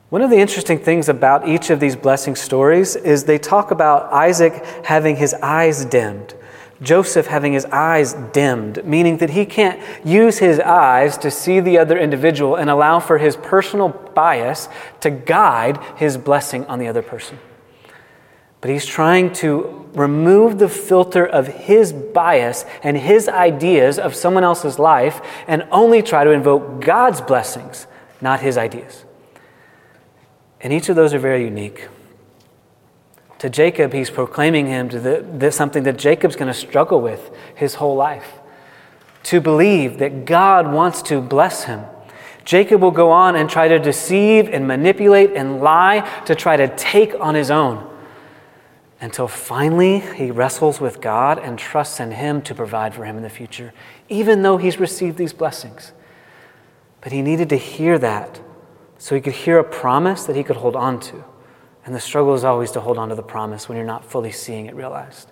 One 0.07 0.21
of 0.21 0.29
the 0.29 0.37
interesting 0.37 0.79
things 0.79 1.09
about 1.09 1.49
each 1.49 1.69
of 1.69 1.81
these 1.81 1.97
blessing 1.97 2.37
stories 2.37 2.95
is 2.95 3.25
they 3.25 3.39
talk 3.39 3.71
about 3.71 4.13
Isaac 4.13 4.53
having 4.85 5.17
his 5.17 5.33
eyes 5.33 5.83
dimmed. 5.83 6.33
Joseph 6.81 7.27
having 7.27 7.53
his 7.53 7.65
eyes 7.65 8.13
dimmed, 8.31 8.85
meaning 8.85 9.17
that 9.17 9.31
he 9.31 9.45
can't 9.45 9.81
use 10.05 10.37
his 10.37 10.59
eyes 10.59 11.17
to 11.17 11.29
see 11.29 11.59
the 11.59 11.77
other 11.77 11.97
individual 11.97 12.55
and 12.55 12.69
allow 12.69 12.99
for 12.99 13.17
his 13.17 13.35
personal 13.35 13.89
bias 13.89 14.69
to 15.01 15.09
guide 15.09 15.77
his 15.97 16.17
blessing 16.17 16.65
on 16.65 16.79
the 16.79 16.87
other 16.87 17.01
person. 17.01 17.37
But 18.61 18.71
he's 18.71 18.85
trying 18.85 19.33
to 19.33 19.89
remove 19.93 20.59
the 20.59 20.69
filter 20.69 21.25
of 21.25 21.47
his 21.47 21.93
bias 21.93 22.65
and 22.83 22.97
his 22.97 23.27
ideas 23.27 23.97
of 23.97 24.15
someone 24.15 24.43
else's 24.43 24.77
life 24.77 25.21
and 25.47 25.67
only 25.71 26.01
try 26.01 26.23
to 26.23 26.31
invoke 26.31 26.81
God's 26.81 27.21
blessings, 27.21 27.87
not 28.21 28.41
his 28.41 28.57
ideas. 28.57 29.05
And 30.61 30.73
each 30.73 30.89
of 30.89 30.95
those 30.95 31.13
are 31.13 31.19
very 31.19 31.43
unique. 31.43 31.87
To 33.39 33.49
Jacob, 33.49 33.93
he's 33.93 34.09
proclaiming 34.09 34.67
him 34.67 34.89
to 34.89 34.99
the, 34.99 35.51
something 35.51 35.83
that 35.83 35.97
Jacob's 35.97 36.35
going 36.35 36.51
to 36.51 36.57
struggle 36.57 37.01
with 37.01 37.31
his 37.55 37.75
whole 37.75 37.95
life. 37.95 38.33
To 39.23 39.41
believe 39.41 39.97
that 39.99 40.25
God 40.25 40.71
wants 40.71 41.01
to 41.03 41.21
bless 41.21 41.63
him. 41.63 41.85
Jacob 42.43 42.81
will 42.81 42.91
go 42.91 43.11
on 43.11 43.35
and 43.35 43.49
try 43.49 43.67
to 43.67 43.79
deceive 43.79 44.49
and 44.49 44.67
manipulate 44.67 45.31
and 45.31 45.61
lie 45.61 45.99
to 46.25 46.35
try 46.35 46.57
to 46.57 46.67
take 46.75 47.13
on 47.19 47.35
his 47.35 47.51
own 47.51 47.87
until 49.01 49.27
finally 49.27 49.99
he 49.99 50.31
wrestles 50.31 50.81
with 50.81 50.99
God 50.99 51.39
and 51.39 51.57
trusts 51.57 51.99
in 51.99 52.11
him 52.11 52.41
to 52.41 52.55
provide 52.55 52.93
for 52.93 53.05
him 53.05 53.15
in 53.15 53.23
the 53.23 53.29
future, 53.29 53.73
even 54.09 54.41
though 54.41 54.57
he's 54.57 54.79
received 54.79 55.17
these 55.17 55.31
blessings. 55.31 55.93
But 57.01 57.13
he 57.13 57.21
needed 57.21 57.49
to 57.49 57.57
hear 57.57 57.97
that 57.99 58.41
so 58.97 59.15
he 59.15 59.21
could 59.21 59.33
hear 59.33 59.59
a 59.59 59.63
promise 59.63 60.25
that 60.25 60.35
he 60.35 60.43
could 60.43 60.57
hold 60.57 60.75
on 60.75 60.99
to. 61.01 61.23
And 61.89 61.95
the 61.95 61.99
struggle 61.99 62.35
is 62.35 62.43
always 62.43 62.69
to 62.73 62.81
hold 62.81 62.99
on 62.99 63.09
to 63.09 63.15
the 63.15 63.23
promise 63.23 63.67
when 63.67 63.75
you're 63.75 63.83
not 63.83 64.05
fully 64.05 64.31
seeing 64.31 64.67
it 64.67 64.75
realized. 64.75 65.31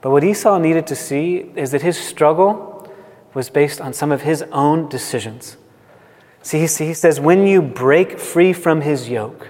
But 0.00 0.10
what 0.10 0.24
Esau 0.24 0.56
needed 0.56 0.86
to 0.86 0.96
see 0.96 1.52
is 1.54 1.72
that 1.72 1.82
his 1.82 1.98
struggle 1.98 2.90
was 3.34 3.50
based 3.50 3.78
on 3.78 3.92
some 3.92 4.10
of 4.10 4.22
his 4.22 4.40
own 4.52 4.88
decisions. 4.88 5.58
See, 6.40 6.60
he 6.60 6.66
says, 6.94 7.20
when 7.20 7.46
you 7.46 7.60
break 7.60 8.18
free 8.18 8.54
from 8.54 8.80
his 8.80 9.10
yoke, 9.10 9.48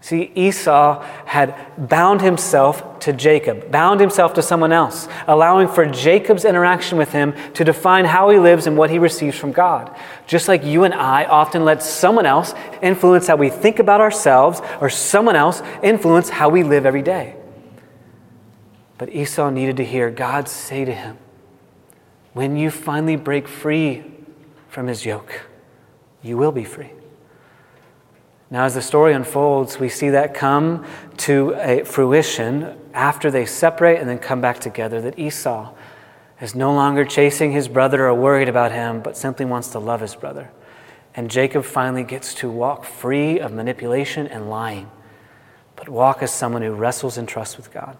See, 0.00 0.30
Esau 0.34 1.02
had 1.24 1.56
bound 1.88 2.20
himself 2.20 3.00
to 3.00 3.12
Jacob, 3.12 3.72
bound 3.72 4.00
himself 4.00 4.34
to 4.34 4.42
someone 4.42 4.72
else, 4.72 5.08
allowing 5.26 5.68
for 5.68 5.84
Jacob's 5.86 6.44
interaction 6.44 6.96
with 6.96 7.12
him 7.12 7.34
to 7.54 7.64
define 7.64 8.04
how 8.04 8.30
he 8.30 8.38
lives 8.38 8.66
and 8.66 8.76
what 8.76 8.90
he 8.90 8.98
receives 8.98 9.36
from 9.36 9.52
God. 9.52 9.94
Just 10.26 10.48
like 10.48 10.64
you 10.64 10.84
and 10.84 10.94
I 10.94 11.24
often 11.24 11.64
let 11.64 11.82
someone 11.82 12.26
else 12.26 12.54
influence 12.82 13.26
how 13.26 13.36
we 13.36 13.50
think 13.50 13.78
about 13.78 14.00
ourselves 14.00 14.60
or 14.80 14.90
someone 14.90 15.34
else 15.34 15.62
influence 15.82 16.28
how 16.28 16.50
we 16.50 16.62
live 16.62 16.86
every 16.86 17.02
day. 17.02 17.34
But 18.98 19.10
Esau 19.10 19.50
needed 19.50 19.76
to 19.78 19.84
hear 19.84 20.10
God 20.10 20.48
say 20.48 20.84
to 20.84 20.94
him, 20.94 21.18
When 22.32 22.56
you 22.56 22.70
finally 22.70 23.16
break 23.16 23.48
free 23.48 24.04
from 24.68 24.86
his 24.86 25.04
yoke, 25.04 25.46
you 26.22 26.36
will 26.36 26.52
be 26.52 26.64
free. 26.64 26.90
Now, 28.48 28.64
as 28.64 28.74
the 28.74 28.82
story 28.82 29.12
unfolds, 29.12 29.80
we 29.80 29.88
see 29.88 30.10
that 30.10 30.32
come 30.32 30.84
to 31.18 31.54
a 31.56 31.84
fruition 31.84 32.78
after 32.94 33.30
they 33.30 33.44
separate 33.44 33.98
and 33.98 34.08
then 34.08 34.18
come 34.18 34.40
back 34.40 34.60
together. 34.60 35.00
That 35.00 35.18
Esau 35.18 35.72
is 36.40 36.54
no 36.54 36.72
longer 36.72 37.04
chasing 37.04 37.50
his 37.50 37.66
brother 37.66 38.06
or 38.06 38.14
worried 38.14 38.48
about 38.48 38.70
him, 38.70 39.00
but 39.00 39.16
simply 39.16 39.46
wants 39.46 39.68
to 39.70 39.80
love 39.80 40.00
his 40.00 40.14
brother. 40.14 40.50
And 41.16 41.28
Jacob 41.28 41.64
finally 41.64 42.04
gets 42.04 42.34
to 42.34 42.48
walk 42.48 42.84
free 42.84 43.40
of 43.40 43.52
manipulation 43.52 44.28
and 44.28 44.48
lying, 44.48 44.90
but 45.74 45.88
walk 45.88 46.22
as 46.22 46.30
someone 46.30 46.62
who 46.62 46.72
wrestles 46.72 47.18
and 47.18 47.26
trusts 47.26 47.56
with 47.56 47.72
God. 47.72 47.96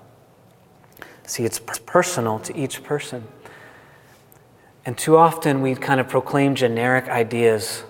See, 1.25 1.45
it's 1.45 1.59
personal 1.59 2.39
to 2.41 2.57
each 2.57 2.85
person. 2.85 3.27
And 4.85 4.97
too 4.97 5.17
often 5.17 5.61
we 5.61 5.75
kind 5.75 5.99
of 5.99 6.09
proclaim 6.09 6.55
generic 6.55 7.09
ideas 7.09 7.83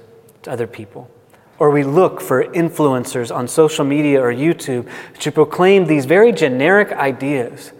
to 0.44 0.50
other 0.50 0.66
people 0.66 1.10
or 1.58 1.70
we 1.70 1.82
look 1.82 2.20
for 2.20 2.44
influencers 2.44 3.34
on 3.34 3.48
social 3.48 3.84
media 3.84 4.20
or 4.20 4.32
YouTube 4.32 4.88
to 5.20 5.32
proclaim 5.32 5.86
these 5.86 6.04
very 6.04 6.32
generic 6.32 6.92
ideas 6.92 7.72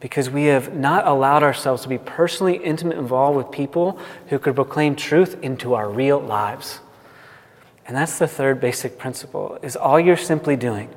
because 0.00 0.28
we 0.28 0.44
have 0.44 0.74
not 0.74 1.06
allowed 1.06 1.42
ourselves 1.42 1.82
to 1.82 1.88
be 1.88 1.96
personally 1.96 2.56
intimate 2.56 2.98
involved 2.98 3.38
with 3.38 3.50
people 3.50 3.98
who 4.26 4.38
could 4.38 4.54
proclaim 4.54 4.94
truth 4.94 5.42
into 5.42 5.72
our 5.74 5.88
real 5.88 6.20
lives. 6.20 6.80
And 7.86 7.96
that's 7.96 8.18
the 8.18 8.28
third 8.28 8.60
basic 8.60 8.98
principle 8.98 9.58
is 9.62 9.76
all 9.76 9.98
you're 9.98 10.16
simply 10.16 10.56
doing 10.56 10.90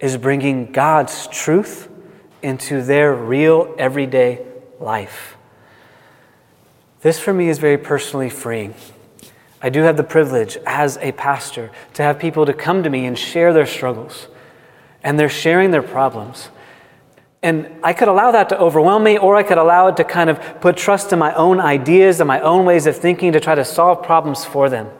is 0.00 0.16
bringing 0.16 0.72
God's 0.72 1.26
truth 1.28 1.88
into 2.42 2.82
their 2.82 3.14
real 3.14 3.74
everyday 3.78 4.46
life. 4.78 5.36
This 7.00 7.18
for 7.18 7.32
me 7.32 7.48
is 7.48 7.58
very 7.58 7.78
personally 7.78 8.30
freeing. 8.30 8.74
I 9.60 9.70
do 9.70 9.82
have 9.82 9.96
the 9.96 10.04
privilege 10.04 10.56
as 10.66 10.96
a 10.98 11.12
pastor 11.12 11.70
to 11.94 12.02
have 12.02 12.18
people 12.18 12.46
to 12.46 12.52
come 12.52 12.82
to 12.82 12.90
me 12.90 13.06
and 13.06 13.18
share 13.18 13.52
their 13.52 13.66
struggles. 13.66 14.28
And 15.02 15.18
they're 15.18 15.28
sharing 15.28 15.70
their 15.70 15.82
problems. 15.82 16.48
And 17.42 17.68
I 17.82 17.92
could 17.92 18.08
allow 18.08 18.32
that 18.32 18.48
to 18.48 18.58
overwhelm 18.58 19.04
me, 19.04 19.16
or 19.16 19.36
I 19.36 19.42
could 19.42 19.58
allow 19.58 19.88
it 19.88 19.96
to 19.98 20.04
kind 20.04 20.28
of 20.28 20.60
put 20.60 20.76
trust 20.76 21.12
in 21.12 21.18
my 21.18 21.32
own 21.34 21.60
ideas 21.60 22.20
and 22.20 22.26
my 22.26 22.40
own 22.40 22.64
ways 22.64 22.86
of 22.86 22.96
thinking 22.96 23.32
to 23.32 23.40
try 23.40 23.54
to 23.54 23.64
solve 23.64 24.02
problems 24.02 24.44
for 24.44 24.68
them. 24.68 24.90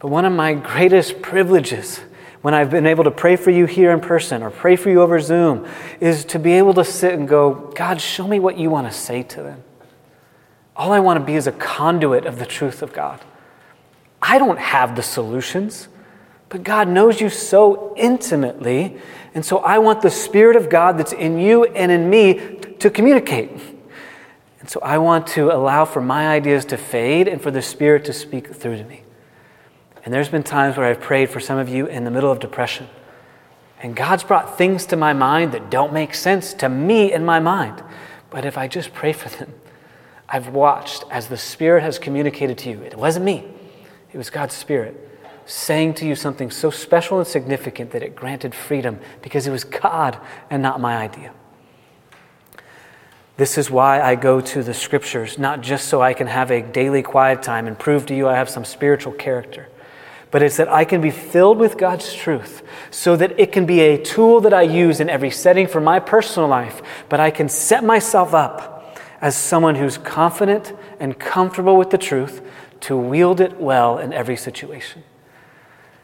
But 0.00 0.08
one 0.08 0.24
of 0.24 0.32
my 0.32 0.54
greatest 0.54 1.22
privileges 1.22 2.00
when 2.42 2.54
I've 2.54 2.70
been 2.70 2.86
able 2.86 3.04
to 3.04 3.10
pray 3.10 3.36
for 3.36 3.50
you 3.50 3.66
here 3.66 3.90
in 3.92 4.00
person 4.00 4.42
or 4.42 4.50
pray 4.50 4.76
for 4.76 4.90
you 4.90 5.02
over 5.02 5.18
Zoom 5.20 5.66
is 6.00 6.24
to 6.26 6.38
be 6.38 6.52
able 6.52 6.74
to 6.74 6.84
sit 6.84 7.14
and 7.14 7.28
go, 7.28 7.72
God, 7.74 8.00
show 8.00 8.26
me 8.26 8.38
what 8.38 8.56
you 8.56 8.70
want 8.70 8.86
to 8.86 8.96
say 8.96 9.22
to 9.24 9.42
them. 9.42 9.62
All 10.76 10.92
I 10.92 11.00
want 11.00 11.18
to 11.18 11.24
be 11.24 11.34
is 11.34 11.48
a 11.48 11.52
conduit 11.52 12.26
of 12.26 12.38
the 12.38 12.46
truth 12.46 12.82
of 12.82 12.92
God. 12.92 13.20
I 14.20 14.38
don't 14.38 14.58
have 14.58 14.96
the 14.96 15.02
solutions, 15.02 15.88
But 16.48 16.64
God 16.64 16.88
knows 16.88 17.20
you 17.20 17.28
so 17.28 17.94
intimately, 17.96 18.96
and 19.34 19.44
so 19.44 19.58
I 19.58 19.78
want 19.78 20.00
the 20.00 20.10
Spirit 20.10 20.56
of 20.56 20.70
God 20.70 20.98
that's 20.98 21.12
in 21.12 21.38
you 21.38 21.64
and 21.64 21.92
in 21.92 22.08
me 22.08 22.56
to 22.78 22.90
communicate. 22.90 23.50
And 24.60 24.68
so 24.68 24.80
I 24.80 24.98
want 24.98 25.26
to 25.28 25.52
allow 25.52 25.84
for 25.84 26.00
my 26.00 26.28
ideas 26.28 26.64
to 26.66 26.76
fade 26.76 27.28
and 27.28 27.40
for 27.40 27.50
the 27.50 27.62
Spirit 27.62 28.04
to 28.06 28.12
speak 28.12 28.54
through 28.54 28.78
to 28.78 28.84
me. 28.84 29.02
And 30.04 30.14
there's 30.14 30.30
been 30.30 30.42
times 30.42 30.76
where 30.76 30.86
I've 30.86 31.00
prayed 31.00 31.28
for 31.28 31.40
some 31.40 31.58
of 31.58 31.68
you 31.68 31.86
in 31.86 32.04
the 32.04 32.10
middle 32.10 32.32
of 32.32 32.40
depression. 32.40 32.88
And 33.80 33.94
God's 33.94 34.24
brought 34.24 34.56
things 34.56 34.86
to 34.86 34.96
my 34.96 35.12
mind 35.12 35.52
that 35.52 35.70
don't 35.70 35.92
make 35.92 36.14
sense 36.14 36.54
to 36.54 36.68
me 36.68 37.12
in 37.12 37.24
my 37.24 37.40
mind. 37.40 37.82
But 38.30 38.44
if 38.44 38.56
I 38.56 38.68
just 38.68 38.94
pray 38.94 39.12
for 39.12 39.28
them, 39.28 39.52
I've 40.28 40.48
watched 40.48 41.04
as 41.10 41.28
the 41.28 41.36
Spirit 41.36 41.82
has 41.82 41.98
communicated 41.98 42.58
to 42.58 42.70
you. 42.70 42.82
It 42.82 42.96
wasn't 42.96 43.26
me, 43.26 43.44
it 44.12 44.16
was 44.16 44.30
God's 44.30 44.54
Spirit 44.54 45.04
saying 45.48 45.94
to 45.94 46.06
you 46.06 46.14
something 46.14 46.50
so 46.50 46.70
special 46.70 47.18
and 47.18 47.26
significant 47.26 47.90
that 47.92 48.02
it 48.02 48.14
granted 48.14 48.54
freedom 48.54 49.00
because 49.22 49.46
it 49.46 49.50
was 49.50 49.64
God 49.64 50.18
and 50.50 50.62
not 50.62 50.78
my 50.78 50.98
idea. 50.98 51.32
This 53.38 53.56
is 53.56 53.70
why 53.70 54.02
I 54.02 54.14
go 54.14 54.40
to 54.42 54.62
the 54.62 54.74
scriptures, 54.74 55.38
not 55.38 55.62
just 55.62 55.88
so 55.88 56.02
I 56.02 56.12
can 56.12 56.26
have 56.26 56.50
a 56.50 56.60
daily 56.60 57.02
quiet 57.02 57.42
time 57.42 57.66
and 57.66 57.78
prove 57.78 58.04
to 58.06 58.14
you 58.14 58.28
I 58.28 58.34
have 58.34 58.50
some 58.50 58.64
spiritual 58.64 59.12
character, 59.12 59.68
but 60.30 60.42
it's 60.42 60.58
that 60.58 60.68
I 60.68 60.84
can 60.84 61.00
be 61.00 61.10
filled 61.10 61.58
with 61.58 61.78
God's 61.78 62.12
truth 62.12 62.62
so 62.90 63.16
that 63.16 63.38
it 63.40 63.50
can 63.50 63.64
be 63.64 63.80
a 63.80 64.02
tool 64.02 64.40
that 64.42 64.52
I 64.52 64.62
use 64.62 65.00
in 65.00 65.08
every 65.08 65.30
setting 65.30 65.66
for 65.66 65.80
my 65.80 65.98
personal 65.98 66.48
life, 66.48 66.82
but 67.08 67.20
I 67.20 67.30
can 67.30 67.48
set 67.48 67.84
myself 67.84 68.34
up 68.34 68.98
as 69.20 69.34
someone 69.34 69.76
who's 69.76 69.96
confident 69.96 70.74
and 71.00 71.18
comfortable 71.18 71.76
with 71.76 71.90
the 71.90 71.98
truth 71.98 72.42
to 72.82 72.96
wield 72.96 73.40
it 73.40 73.60
well 73.60 73.98
in 73.98 74.12
every 74.12 74.36
situation. 74.36 75.02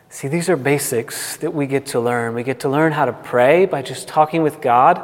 See, 0.09 0.29
these 0.29 0.49
are 0.49 0.57
basics 0.57 1.37
that 1.39 1.53
we 1.53 1.67
get 1.67 1.87
to 1.87 2.01
learn. 2.01 2.35
We 2.35 2.45
get 2.45 2.61
to 2.61 2.69
learn 2.69 2.93
how 2.93 3.05
to 3.05 3.13
pray 3.13 3.67
by 3.67 3.83
just 3.83 4.07
talking 4.07 4.43
with 4.43 4.61
God 4.61 5.03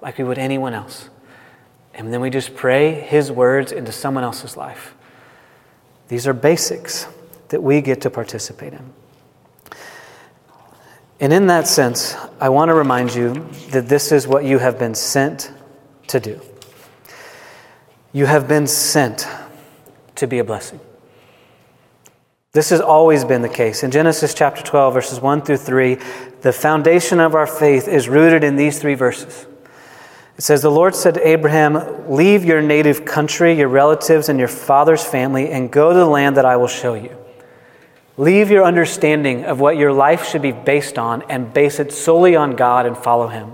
like 0.00 0.16
we 0.16 0.24
would 0.24 0.38
anyone 0.38 0.72
else. 0.72 1.10
And 1.92 2.12
then 2.12 2.20
we 2.20 2.30
just 2.30 2.54
pray 2.54 2.94
His 2.94 3.30
words 3.30 3.72
into 3.72 3.92
someone 3.92 4.24
else's 4.24 4.56
life. 4.56 4.94
These 6.08 6.26
are 6.26 6.32
basics 6.32 7.06
that 7.48 7.62
we 7.62 7.82
get 7.82 8.00
to 8.02 8.10
participate 8.10 8.72
in. 8.72 8.92
And 11.20 11.34
in 11.34 11.48
that 11.48 11.66
sense, 11.66 12.16
I 12.40 12.48
want 12.48 12.70
to 12.70 12.74
remind 12.74 13.14
you 13.14 13.34
that 13.72 13.88
this 13.88 14.10
is 14.10 14.26
what 14.26 14.44
you 14.44 14.58
have 14.58 14.78
been 14.78 14.94
sent 14.94 15.52
to 16.08 16.18
do. 16.18 16.40
You 18.12 18.24
have 18.24 18.48
been 18.48 18.66
sent 18.66 19.28
to 20.16 20.26
be 20.26 20.38
a 20.38 20.44
blessing. 20.44 20.80
This 22.52 22.70
has 22.70 22.80
always 22.80 23.24
been 23.24 23.42
the 23.42 23.48
case. 23.48 23.84
In 23.84 23.92
Genesis 23.92 24.34
chapter 24.34 24.60
12, 24.60 24.94
verses 24.94 25.20
1 25.20 25.42
through 25.42 25.58
3, 25.58 25.98
the 26.40 26.52
foundation 26.52 27.20
of 27.20 27.36
our 27.36 27.46
faith 27.46 27.86
is 27.86 28.08
rooted 28.08 28.42
in 28.42 28.56
these 28.56 28.80
three 28.80 28.94
verses. 28.94 29.46
It 30.36 30.42
says, 30.42 30.60
The 30.60 30.70
Lord 30.70 30.96
said 30.96 31.14
to 31.14 31.28
Abraham, 31.28 32.10
Leave 32.10 32.44
your 32.44 32.60
native 32.60 33.04
country, 33.04 33.56
your 33.56 33.68
relatives, 33.68 34.28
and 34.28 34.36
your 34.36 34.48
father's 34.48 35.04
family, 35.04 35.48
and 35.52 35.70
go 35.70 35.92
to 35.92 35.98
the 35.98 36.06
land 36.06 36.36
that 36.38 36.44
I 36.44 36.56
will 36.56 36.66
show 36.66 36.94
you. 36.94 37.16
Leave 38.16 38.50
your 38.50 38.64
understanding 38.64 39.44
of 39.44 39.60
what 39.60 39.76
your 39.76 39.92
life 39.92 40.26
should 40.26 40.42
be 40.42 40.50
based 40.50 40.98
on 40.98 41.22
and 41.30 41.54
base 41.54 41.78
it 41.78 41.92
solely 41.92 42.34
on 42.34 42.56
God 42.56 42.84
and 42.84 42.98
follow 42.98 43.28
Him. 43.28 43.52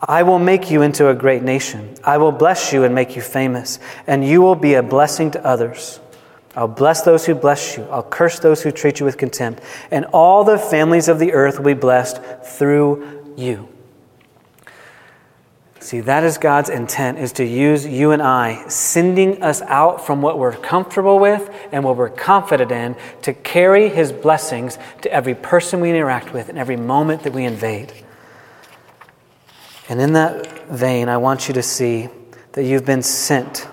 I 0.00 0.22
will 0.22 0.38
make 0.38 0.70
you 0.70 0.80
into 0.80 1.10
a 1.10 1.14
great 1.14 1.42
nation. 1.42 1.94
I 2.02 2.16
will 2.16 2.32
bless 2.32 2.72
you 2.72 2.84
and 2.84 2.94
make 2.94 3.16
you 3.16 3.20
famous, 3.20 3.78
and 4.06 4.26
you 4.26 4.40
will 4.40 4.54
be 4.54 4.72
a 4.72 4.82
blessing 4.82 5.30
to 5.32 5.44
others. 5.44 6.00
I'll 6.56 6.66
bless 6.66 7.02
those 7.02 7.26
who 7.26 7.34
bless 7.34 7.76
you. 7.76 7.84
I'll 7.90 8.02
curse 8.02 8.38
those 8.38 8.62
who 8.62 8.70
treat 8.70 8.98
you 8.98 9.04
with 9.04 9.18
contempt. 9.18 9.62
And 9.90 10.06
all 10.06 10.42
the 10.42 10.58
families 10.58 11.06
of 11.06 11.18
the 11.18 11.34
earth 11.34 11.58
will 11.58 11.66
be 11.66 11.74
blessed 11.74 12.20
through 12.42 13.34
you. 13.36 13.68
See, 15.80 16.00
that 16.00 16.24
is 16.24 16.38
God's 16.38 16.70
intent, 16.70 17.18
is 17.18 17.32
to 17.34 17.44
use 17.44 17.86
you 17.86 18.10
and 18.10 18.20
I, 18.20 18.66
sending 18.66 19.40
us 19.42 19.62
out 19.62 20.04
from 20.04 20.20
what 20.20 20.38
we're 20.38 20.56
comfortable 20.56 21.20
with 21.20 21.48
and 21.70 21.84
what 21.84 21.96
we're 21.96 22.08
confident 22.08 22.72
in, 22.72 22.96
to 23.22 23.32
carry 23.34 23.88
His 23.88 24.10
blessings 24.10 24.78
to 25.02 25.12
every 25.12 25.34
person 25.34 25.80
we 25.80 25.90
interact 25.90 26.32
with 26.32 26.48
and 26.48 26.58
every 26.58 26.76
moment 26.76 27.22
that 27.22 27.34
we 27.34 27.44
invade. 27.44 27.92
And 29.88 30.00
in 30.00 30.14
that 30.14 30.66
vein, 30.68 31.08
I 31.08 31.18
want 31.18 31.46
you 31.46 31.54
to 31.54 31.62
see 31.62 32.08
that 32.52 32.64
you've 32.64 32.86
been 32.86 33.02
sent 33.02 33.68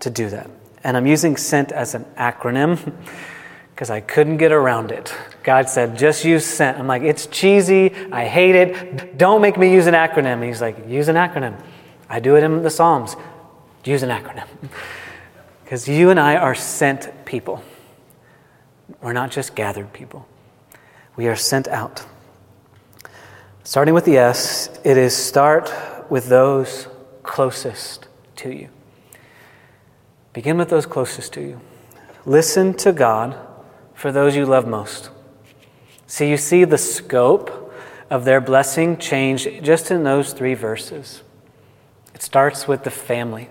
to 0.00 0.10
do 0.10 0.30
that. 0.30 0.50
And 0.84 0.96
I'm 0.96 1.06
using 1.06 1.36
SENT 1.36 1.72
as 1.72 1.94
an 1.94 2.04
acronym 2.16 2.92
because 3.74 3.90
I 3.90 4.00
couldn't 4.00 4.36
get 4.36 4.52
around 4.52 4.92
it. 4.92 5.14
God 5.42 5.68
said, 5.68 5.96
just 5.98 6.24
use 6.24 6.44
SENT. 6.44 6.78
I'm 6.78 6.86
like, 6.86 7.02
it's 7.02 7.26
cheesy. 7.26 7.94
I 8.12 8.24
hate 8.24 8.54
it. 8.54 9.18
Don't 9.18 9.40
make 9.40 9.56
me 9.56 9.72
use 9.72 9.86
an 9.86 9.94
acronym. 9.94 10.44
He's 10.44 10.60
like, 10.60 10.88
use 10.88 11.08
an 11.08 11.16
acronym. 11.16 11.60
I 12.08 12.20
do 12.20 12.36
it 12.36 12.42
in 12.42 12.62
the 12.62 12.70
Psalms. 12.70 13.16
Use 13.84 14.02
an 14.02 14.10
acronym. 14.10 14.46
Because 15.64 15.88
you 15.88 16.10
and 16.10 16.20
I 16.20 16.36
are 16.36 16.54
sent 16.54 17.24
people. 17.24 17.64
We're 19.00 19.14
not 19.14 19.30
just 19.30 19.54
gathered 19.54 19.90
people, 19.94 20.28
we 21.16 21.28
are 21.28 21.36
sent 21.36 21.66
out. 21.66 22.04
Starting 23.64 23.94
with 23.94 24.04
the 24.04 24.18
S, 24.18 24.68
it 24.84 24.98
is 24.98 25.16
start 25.16 25.72
with 26.10 26.26
those 26.26 26.88
closest 27.22 28.08
to 28.36 28.52
you. 28.52 28.68
Begin 30.32 30.56
with 30.56 30.70
those 30.70 30.86
closest 30.86 31.32
to 31.34 31.40
you. 31.40 31.60
Listen 32.24 32.74
to 32.74 32.92
God 32.92 33.36
for 33.94 34.10
those 34.12 34.34
you 34.34 34.46
love 34.46 34.66
most. 34.66 35.10
See, 36.06 36.28
you 36.28 36.36
see 36.36 36.64
the 36.64 36.78
scope 36.78 37.72
of 38.10 38.24
their 38.24 38.40
blessing 38.40 38.98
change 38.98 39.48
just 39.62 39.90
in 39.90 40.04
those 40.04 40.32
three 40.32 40.54
verses. 40.54 41.22
It 42.14 42.22
starts 42.22 42.68
with 42.68 42.84
the 42.84 42.90
family 42.90 43.48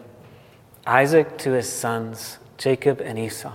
Isaac 0.85 1.37
to 1.39 1.51
his 1.51 1.71
sons, 1.71 2.39
Jacob 2.57 3.01
and 3.01 3.17
Esau. 3.19 3.53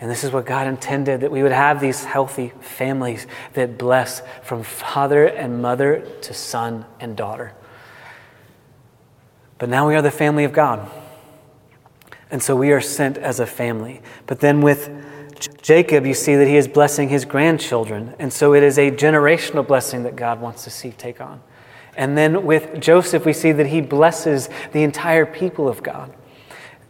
And 0.00 0.10
this 0.10 0.24
is 0.24 0.32
what 0.32 0.46
God 0.46 0.66
intended 0.66 1.20
that 1.20 1.30
we 1.30 1.44
would 1.44 1.52
have 1.52 1.80
these 1.80 2.04
healthy 2.04 2.52
families 2.60 3.28
that 3.52 3.78
bless 3.78 4.22
from 4.42 4.64
father 4.64 5.26
and 5.26 5.62
mother 5.62 6.04
to 6.22 6.34
son 6.34 6.84
and 6.98 7.16
daughter. 7.16 7.52
But 9.58 9.68
now 9.68 9.86
we 9.86 9.94
are 9.94 10.02
the 10.02 10.10
family 10.10 10.42
of 10.42 10.52
God. 10.52 10.90
And 12.32 12.42
so 12.42 12.56
we 12.56 12.72
are 12.72 12.80
sent 12.80 13.18
as 13.18 13.38
a 13.38 13.46
family. 13.46 14.00
But 14.26 14.40
then 14.40 14.62
with 14.62 14.90
Jacob, 15.60 16.06
you 16.06 16.14
see 16.14 16.34
that 16.34 16.48
he 16.48 16.56
is 16.56 16.66
blessing 16.66 17.10
his 17.10 17.26
grandchildren. 17.26 18.14
And 18.18 18.32
so 18.32 18.54
it 18.54 18.62
is 18.62 18.78
a 18.78 18.90
generational 18.90 19.66
blessing 19.66 20.02
that 20.04 20.16
God 20.16 20.40
wants 20.40 20.64
to 20.64 20.70
see 20.70 20.92
take 20.92 21.20
on. 21.20 21.42
And 21.94 22.16
then 22.16 22.46
with 22.46 22.80
Joseph, 22.80 23.26
we 23.26 23.34
see 23.34 23.52
that 23.52 23.66
he 23.66 23.82
blesses 23.82 24.48
the 24.72 24.82
entire 24.82 25.26
people 25.26 25.68
of 25.68 25.82
God. 25.82 26.14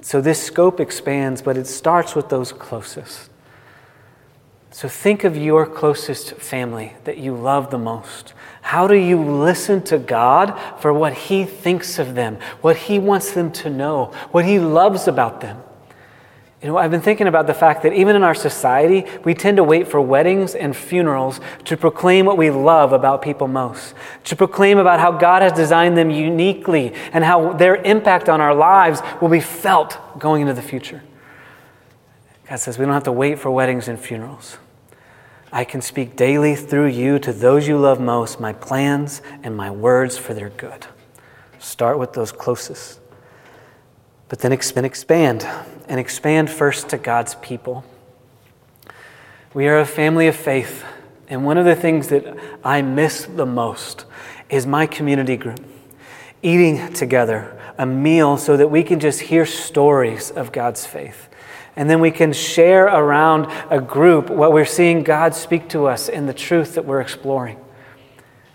So 0.00 0.20
this 0.20 0.40
scope 0.40 0.78
expands, 0.78 1.42
but 1.42 1.56
it 1.56 1.66
starts 1.66 2.14
with 2.14 2.28
those 2.28 2.52
closest. 2.52 3.31
So 4.72 4.88
think 4.88 5.24
of 5.24 5.36
your 5.36 5.66
closest 5.66 6.32
family 6.36 6.94
that 7.04 7.18
you 7.18 7.34
love 7.34 7.70
the 7.70 7.78
most. 7.78 8.32
How 8.62 8.86
do 8.86 8.94
you 8.94 9.22
listen 9.22 9.82
to 9.84 9.98
God 9.98 10.58
for 10.80 10.94
what 10.94 11.12
He 11.12 11.44
thinks 11.44 11.98
of 11.98 12.14
them, 12.14 12.38
what 12.62 12.76
He 12.76 12.98
wants 12.98 13.32
them 13.32 13.52
to 13.52 13.70
know, 13.70 14.06
what 14.30 14.46
He 14.46 14.58
loves 14.58 15.06
about 15.06 15.42
them? 15.42 15.62
You 16.62 16.68
know, 16.68 16.78
I've 16.78 16.90
been 16.90 17.02
thinking 17.02 17.26
about 17.26 17.48
the 17.48 17.54
fact 17.54 17.82
that 17.82 17.92
even 17.92 18.16
in 18.16 18.22
our 18.22 18.36
society, 18.36 19.04
we 19.24 19.34
tend 19.34 19.58
to 19.58 19.64
wait 19.64 19.88
for 19.88 20.00
weddings 20.00 20.54
and 20.54 20.74
funerals 20.74 21.40
to 21.64 21.76
proclaim 21.76 22.24
what 22.24 22.38
we 22.38 22.50
love 22.50 22.92
about 22.92 23.20
people 23.20 23.48
most, 23.48 23.94
to 24.24 24.36
proclaim 24.36 24.78
about 24.78 25.00
how 25.00 25.12
God 25.12 25.42
has 25.42 25.52
designed 25.52 25.98
them 25.98 26.08
uniquely 26.08 26.94
and 27.12 27.24
how 27.24 27.52
their 27.52 27.76
impact 27.76 28.28
on 28.28 28.40
our 28.40 28.54
lives 28.54 29.02
will 29.20 29.28
be 29.28 29.40
felt 29.40 29.98
going 30.18 30.42
into 30.42 30.54
the 30.54 30.62
future. 30.62 31.02
God 32.48 32.56
says 32.56 32.78
we 32.78 32.84
don't 32.84 32.94
have 32.94 33.04
to 33.04 33.12
wait 33.12 33.38
for 33.38 33.50
weddings 33.50 33.88
and 33.88 33.98
funerals. 33.98 34.58
I 35.52 35.64
can 35.64 35.82
speak 35.82 36.16
daily 36.16 36.56
through 36.56 36.88
you 36.88 37.18
to 37.18 37.32
those 37.32 37.68
you 37.68 37.76
love 37.76 38.00
most, 38.00 38.40
my 38.40 38.54
plans 38.54 39.20
and 39.42 39.54
my 39.54 39.70
words 39.70 40.16
for 40.16 40.32
their 40.32 40.48
good. 40.48 40.86
Start 41.58 41.98
with 41.98 42.14
those 42.14 42.32
closest. 42.32 43.00
But 44.30 44.38
then 44.38 44.50
expand, 44.50 45.46
and 45.88 46.00
expand 46.00 46.48
first 46.48 46.88
to 46.88 46.96
God's 46.96 47.34
people. 47.36 47.84
We 49.52 49.68
are 49.68 49.78
a 49.78 49.84
family 49.84 50.26
of 50.26 50.34
faith, 50.34 50.84
and 51.28 51.44
one 51.44 51.58
of 51.58 51.66
the 51.66 51.76
things 51.76 52.08
that 52.08 52.24
I 52.64 52.80
miss 52.80 53.26
the 53.26 53.44
most 53.44 54.06
is 54.48 54.66
my 54.66 54.86
community 54.86 55.36
group. 55.36 55.60
Eating 56.42 56.94
together, 56.94 57.60
a 57.76 57.84
meal 57.84 58.38
so 58.38 58.56
that 58.56 58.68
we 58.68 58.82
can 58.82 59.00
just 59.00 59.20
hear 59.20 59.44
stories 59.44 60.30
of 60.30 60.50
God's 60.50 60.86
faith. 60.86 61.28
And 61.74 61.88
then 61.88 62.00
we 62.00 62.10
can 62.10 62.32
share 62.32 62.86
around 62.86 63.46
a 63.70 63.80
group 63.80 64.28
what 64.28 64.52
we're 64.52 64.64
seeing 64.64 65.02
God 65.02 65.34
speak 65.34 65.68
to 65.70 65.86
us 65.86 66.08
in 66.08 66.26
the 66.26 66.34
truth 66.34 66.74
that 66.74 66.84
we're 66.84 67.00
exploring. 67.00 67.58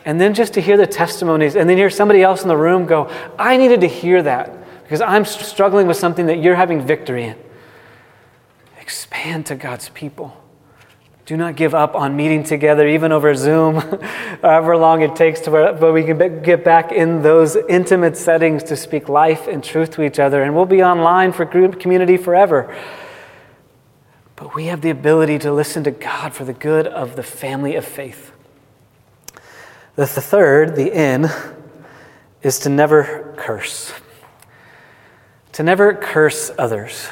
And 0.06 0.22
then 0.22 0.34
just 0.34 0.54
to 0.54 0.62
hear 0.62 0.78
the 0.78 0.88
testimonies, 0.88 1.56
and 1.56 1.70
then 1.70 1.78
hear 1.78 1.90
somebody 1.90 2.22
else 2.22 2.42
in 2.42 2.48
the 2.48 2.56
room 2.56 2.86
go, 2.86 3.10
I 3.38 3.58
needed 3.58 3.82
to 3.82 3.88
hear 3.88 4.24
that 4.24 4.84
because 4.84 5.02
I'm 5.02 5.26
struggling 5.26 5.88
with 5.88 5.98
something 5.98 6.28
that 6.28 6.38
you're 6.38 6.56
having 6.56 6.86
victory 6.86 7.26
in. 7.26 7.38
Expand 8.80 9.48
to 9.48 9.56
God's 9.56 9.90
people. 9.90 10.42
Do 11.26 11.36
not 11.36 11.58
give 11.58 11.76
up 11.76 11.94
on 11.94 12.16
meeting 12.16 12.46
together, 12.46 12.88
even 12.88 13.12
over 13.12 13.36
Zoom, 13.36 13.76
however 14.42 14.78
long 14.78 15.02
it 15.02 15.14
takes 15.14 15.42
to 15.42 15.52
but 15.52 15.92
we 15.92 16.06
can 16.06 16.42
get 16.42 16.64
back 16.64 16.94
in 16.94 17.22
those 17.22 17.58
intimate 17.68 18.16
settings 18.16 18.64
to 18.64 18.78
speak 18.78 19.10
life 19.10 19.46
and 19.50 19.62
truth 19.62 19.92
to 19.92 20.04
each 20.04 20.20
other. 20.20 20.42
And 20.42 20.56
we'll 20.56 20.66
be 20.66 20.82
online 20.82 21.34
for 21.34 21.44
group 21.44 21.82
community 21.82 22.16
forever. 22.16 22.74
But 24.38 24.56
we 24.56 24.68
have 24.68 24.82
the 24.82 24.92
ability 24.92 25.40
to 25.40 25.52
listen 25.52 25.84
to 25.84 25.92
God 25.92 26.34
for 26.34 26.46
the 26.46 26.54
good 26.54 26.88
of 26.88 27.18
the 27.18 27.24
family 27.24 27.76
of 27.76 27.84
faith. 27.84 28.32
The 29.96 30.06
third, 30.06 30.76
the 30.76 30.96
in, 30.96 31.28
is 32.44 32.60
to 32.60 32.70
never 32.70 33.34
curse. 33.36 33.92
To 35.54 35.64
never 35.64 35.94
curse 35.96 36.52
others. 36.58 37.10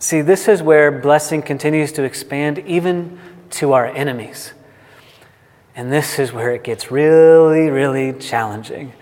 See, 0.00 0.20
this 0.20 0.48
is 0.48 0.60
where 0.60 0.90
blessing 0.90 1.42
continues 1.42 1.92
to 1.92 2.02
expand 2.02 2.58
even 2.58 3.20
to 3.50 3.72
our 3.72 3.86
enemies. 3.86 4.52
And 5.76 5.92
this 5.92 6.18
is 6.18 6.32
where 6.32 6.52
it 6.52 6.64
gets 6.64 6.90
really, 6.90 7.70
really 7.70 8.12
challenging. 8.18 8.94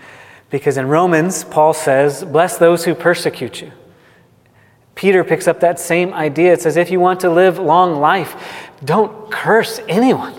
Because 0.51 0.77
in 0.77 0.87
Romans, 0.87 1.43
Paul 1.43 1.73
says, 1.73 2.23
Bless 2.23 2.59
those 2.59 2.85
who 2.85 2.93
persecute 2.93 3.63
you. 3.63 3.71
Peter 4.97 5.23
picks 5.23 5.47
up 5.47 5.59
that 5.59 5.79
same 5.79 6.11
idea. 6.11 6.51
It 6.51 6.61
says, 6.61 6.75
If 6.75 6.89
you 6.89 6.99
want 6.99 7.19
to 7.19 7.29
live 7.29 7.59
long 7.59 8.01
life, 8.01 8.35
don't 8.83 9.31
curse 9.31 9.79
anyone, 9.87 10.33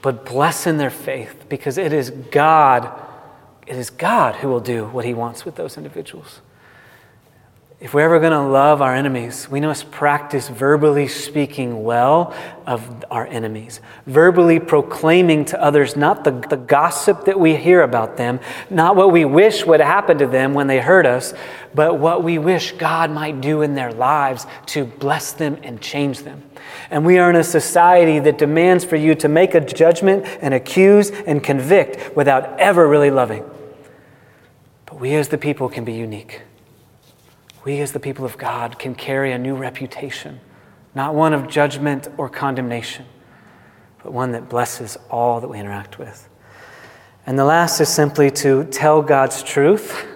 but 0.00 0.24
bless 0.24 0.66
in 0.66 0.78
their 0.78 0.90
faith, 0.90 1.44
because 1.48 1.76
it 1.76 1.92
is 1.92 2.10
God, 2.10 2.88
it 3.66 3.76
is 3.76 3.90
God 3.90 4.36
who 4.36 4.48
will 4.48 4.60
do 4.60 4.86
what 4.86 5.04
he 5.04 5.12
wants 5.12 5.44
with 5.44 5.56
those 5.56 5.76
individuals. 5.76 6.40
If 7.80 7.94
we're 7.94 8.02
ever 8.02 8.20
going 8.20 8.32
to 8.32 8.42
love 8.42 8.82
our 8.82 8.94
enemies, 8.94 9.48
we 9.48 9.58
must 9.62 9.90
practice 9.90 10.50
verbally 10.50 11.08
speaking 11.08 11.82
well 11.82 12.34
of 12.66 13.06
our 13.10 13.26
enemies, 13.26 13.80
verbally 14.04 14.60
proclaiming 14.60 15.46
to 15.46 15.62
others 15.62 15.96
not 15.96 16.22
the, 16.22 16.32
the 16.50 16.58
gossip 16.58 17.24
that 17.24 17.40
we 17.40 17.56
hear 17.56 17.80
about 17.80 18.18
them, 18.18 18.38
not 18.68 18.96
what 18.96 19.12
we 19.12 19.24
wish 19.24 19.64
would 19.64 19.80
happen 19.80 20.18
to 20.18 20.26
them 20.26 20.52
when 20.52 20.66
they 20.66 20.78
hurt 20.78 21.06
us, 21.06 21.32
but 21.74 21.98
what 21.98 22.22
we 22.22 22.36
wish 22.36 22.72
God 22.72 23.10
might 23.10 23.40
do 23.40 23.62
in 23.62 23.74
their 23.74 23.94
lives 23.94 24.46
to 24.66 24.84
bless 24.84 25.32
them 25.32 25.56
and 25.62 25.80
change 25.80 26.18
them. 26.18 26.42
And 26.90 27.06
we 27.06 27.16
are 27.16 27.30
in 27.30 27.36
a 27.36 27.44
society 27.44 28.18
that 28.18 28.36
demands 28.36 28.84
for 28.84 28.96
you 28.96 29.14
to 29.14 29.28
make 29.28 29.54
a 29.54 29.60
judgment 29.60 30.26
and 30.42 30.52
accuse 30.52 31.10
and 31.10 31.42
convict 31.42 32.14
without 32.14 32.60
ever 32.60 32.86
really 32.86 33.10
loving. 33.10 33.42
But 34.84 35.00
we 35.00 35.14
as 35.14 35.28
the 35.28 35.38
people 35.38 35.70
can 35.70 35.86
be 35.86 35.94
unique 35.94 36.42
we 37.64 37.80
as 37.80 37.92
the 37.92 38.00
people 38.00 38.24
of 38.24 38.38
God 38.38 38.78
can 38.78 38.94
carry 38.94 39.32
a 39.32 39.38
new 39.38 39.54
reputation, 39.54 40.40
not 40.94 41.14
one 41.14 41.32
of 41.32 41.48
judgment 41.48 42.08
or 42.16 42.28
condemnation, 42.28 43.04
but 44.02 44.12
one 44.12 44.32
that 44.32 44.48
blesses 44.48 44.96
all 45.10 45.40
that 45.40 45.48
we 45.48 45.58
interact 45.58 45.98
with. 45.98 46.28
And 47.26 47.38
the 47.38 47.44
last 47.44 47.80
is 47.80 47.88
simply 47.88 48.30
to 48.32 48.64
tell 48.64 49.02
God's 49.02 49.42
truth, 49.42 50.06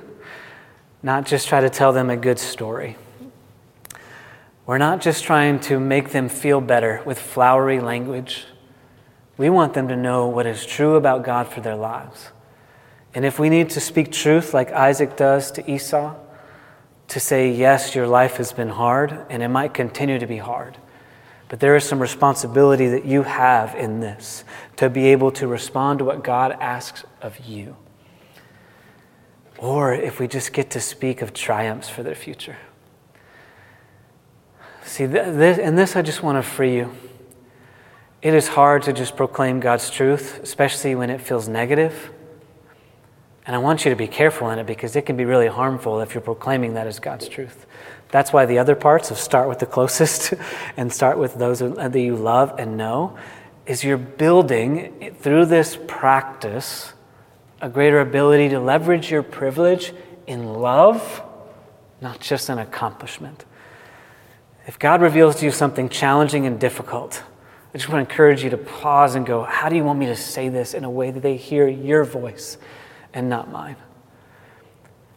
not 1.02 1.26
just 1.26 1.48
try 1.48 1.60
to 1.60 1.68
tell 1.68 1.92
them 1.92 2.08
a 2.08 2.16
good 2.16 2.38
story. 2.38 2.96
We're 4.66 4.78
not 4.78 5.02
just 5.02 5.24
trying 5.24 5.60
to 5.60 5.78
make 5.78 6.12
them 6.12 6.30
feel 6.30 6.62
better 6.62 7.02
with 7.04 7.18
flowery 7.18 7.80
language. 7.80 8.46
We 9.36 9.50
want 9.50 9.74
them 9.74 9.88
to 9.88 9.96
know 9.96 10.26
what 10.26 10.46
is 10.46 10.64
true 10.64 10.96
about 10.96 11.22
God 11.22 11.48
for 11.48 11.60
their 11.60 11.76
lives. 11.76 12.30
And 13.14 13.26
if 13.26 13.38
we 13.38 13.50
need 13.50 13.68
to 13.70 13.80
speak 13.80 14.10
truth 14.10 14.54
like 14.54 14.72
Isaac 14.72 15.16
does 15.16 15.50
to 15.52 15.70
Esau, 15.70 16.14
to 17.08 17.20
say, 17.20 17.50
yes, 17.50 17.94
your 17.94 18.06
life 18.06 18.36
has 18.36 18.52
been 18.52 18.70
hard 18.70 19.26
and 19.30 19.42
it 19.42 19.48
might 19.48 19.74
continue 19.74 20.18
to 20.18 20.26
be 20.26 20.38
hard. 20.38 20.76
But 21.48 21.60
there 21.60 21.76
is 21.76 21.84
some 21.84 22.00
responsibility 22.00 22.88
that 22.88 23.04
you 23.04 23.22
have 23.22 23.74
in 23.74 24.00
this 24.00 24.44
to 24.76 24.88
be 24.88 25.06
able 25.08 25.30
to 25.32 25.46
respond 25.46 25.98
to 25.98 26.04
what 26.04 26.24
God 26.24 26.52
asks 26.60 27.04
of 27.20 27.38
you. 27.46 27.76
Or 29.58 29.94
if 29.94 30.18
we 30.18 30.26
just 30.26 30.52
get 30.52 30.70
to 30.70 30.80
speak 30.80 31.22
of 31.22 31.32
triumphs 31.32 31.88
for 31.88 32.02
their 32.02 32.14
future. 32.14 32.56
See, 34.84 35.06
this, 35.06 35.58
and 35.58 35.78
this 35.78 35.96
I 35.96 36.02
just 36.02 36.22
want 36.22 36.38
to 36.38 36.42
free 36.42 36.76
you. 36.76 36.92
It 38.20 38.34
is 38.34 38.48
hard 38.48 38.82
to 38.84 38.92
just 38.92 39.16
proclaim 39.16 39.60
God's 39.60 39.90
truth, 39.90 40.40
especially 40.42 40.94
when 40.94 41.10
it 41.10 41.20
feels 41.20 41.46
negative. 41.46 42.10
And 43.46 43.54
I 43.54 43.58
want 43.58 43.84
you 43.84 43.90
to 43.90 43.96
be 43.96 44.06
careful 44.06 44.50
in 44.50 44.58
it 44.58 44.66
because 44.66 44.96
it 44.96 45.02
can 45.02 45.16
be 45.16 45.24
really 45.24 45.48
harmful 45.48 46.00
if 46.00 46.14
you're 46.14 46.22
proclaiming 46.22 46.74
that 46.74 46.86
as 46.86 46.98
God's 46.98 47.28
truth. 47.28 47.66
That's 48.10 48.32
why 48.32 48.46
the 48.46 48.58
other 48.58 48.74
parts 48.74 49.10
of 49.10 49.18
start 49.18 49.48
with 49.48 49.58
the 49.58 49.66
closest 49.76 50.34
and 50.76 50.92
start 50.92 51.18
with 51.18 51.34
those 51.34 51.58
that 51.58 51.94
you 51.94 52.16
love 52.16 52.54
and 52.58 52.76
know 52.76 53.18
is 53.66 53.82
you're 53.82 53.96
building 53.96 55.14
through 55.20 55.46
this 55.46 55.78
practice 55.86 56.92
a 57.60 57.68
greater 57.68 58.00
ability 58.00 58.50
to 58.50 58.60
leverage 58.60 59.10
your 59.10 59.22
privilege 59.22 59.94
in 60.26 60.54
love, 60.54 61.22
not 62.00 62.20
just 62.20 62.50
an 62.50 62.58
accomplishment. 62.58 63.46
If 64.66 64.78
God 64.78 65.00
reveals 65.00 65.36
to 65.36 65.46
you 65.46 65.50
something 65.50 65.88
challenging 65.88 66.46
and 66.46 66.60
difficult, 66.60 67.22
I 67.72 67.78
just 67.78 67.88
want 67.88 68.06
to 68.06 68.12
encourage 68.12 68.44
you 68.44 68.50
to 68.50 68.58
pause 68.58 69.14
and 69.14 69.24
go, 69.24 69.44
How 69.44 69.68
do 69.68 69.76
you 69.76 69.84
want 69.84 69.98
me 69.98 70.06
to 70.06 70.16
say 70.16 70.50
this 70.50 70.74
in 70.74 70.84
a 70.84 70.90
way 70.90 71.10
that 71.10 71.20
they 71.20 71.36
hear 71.36 71.66
your 71.66 72.04
voice? 72.04 72.58
And 73.14 73.28
not 73.28 73.50
mine. 73.50 73.76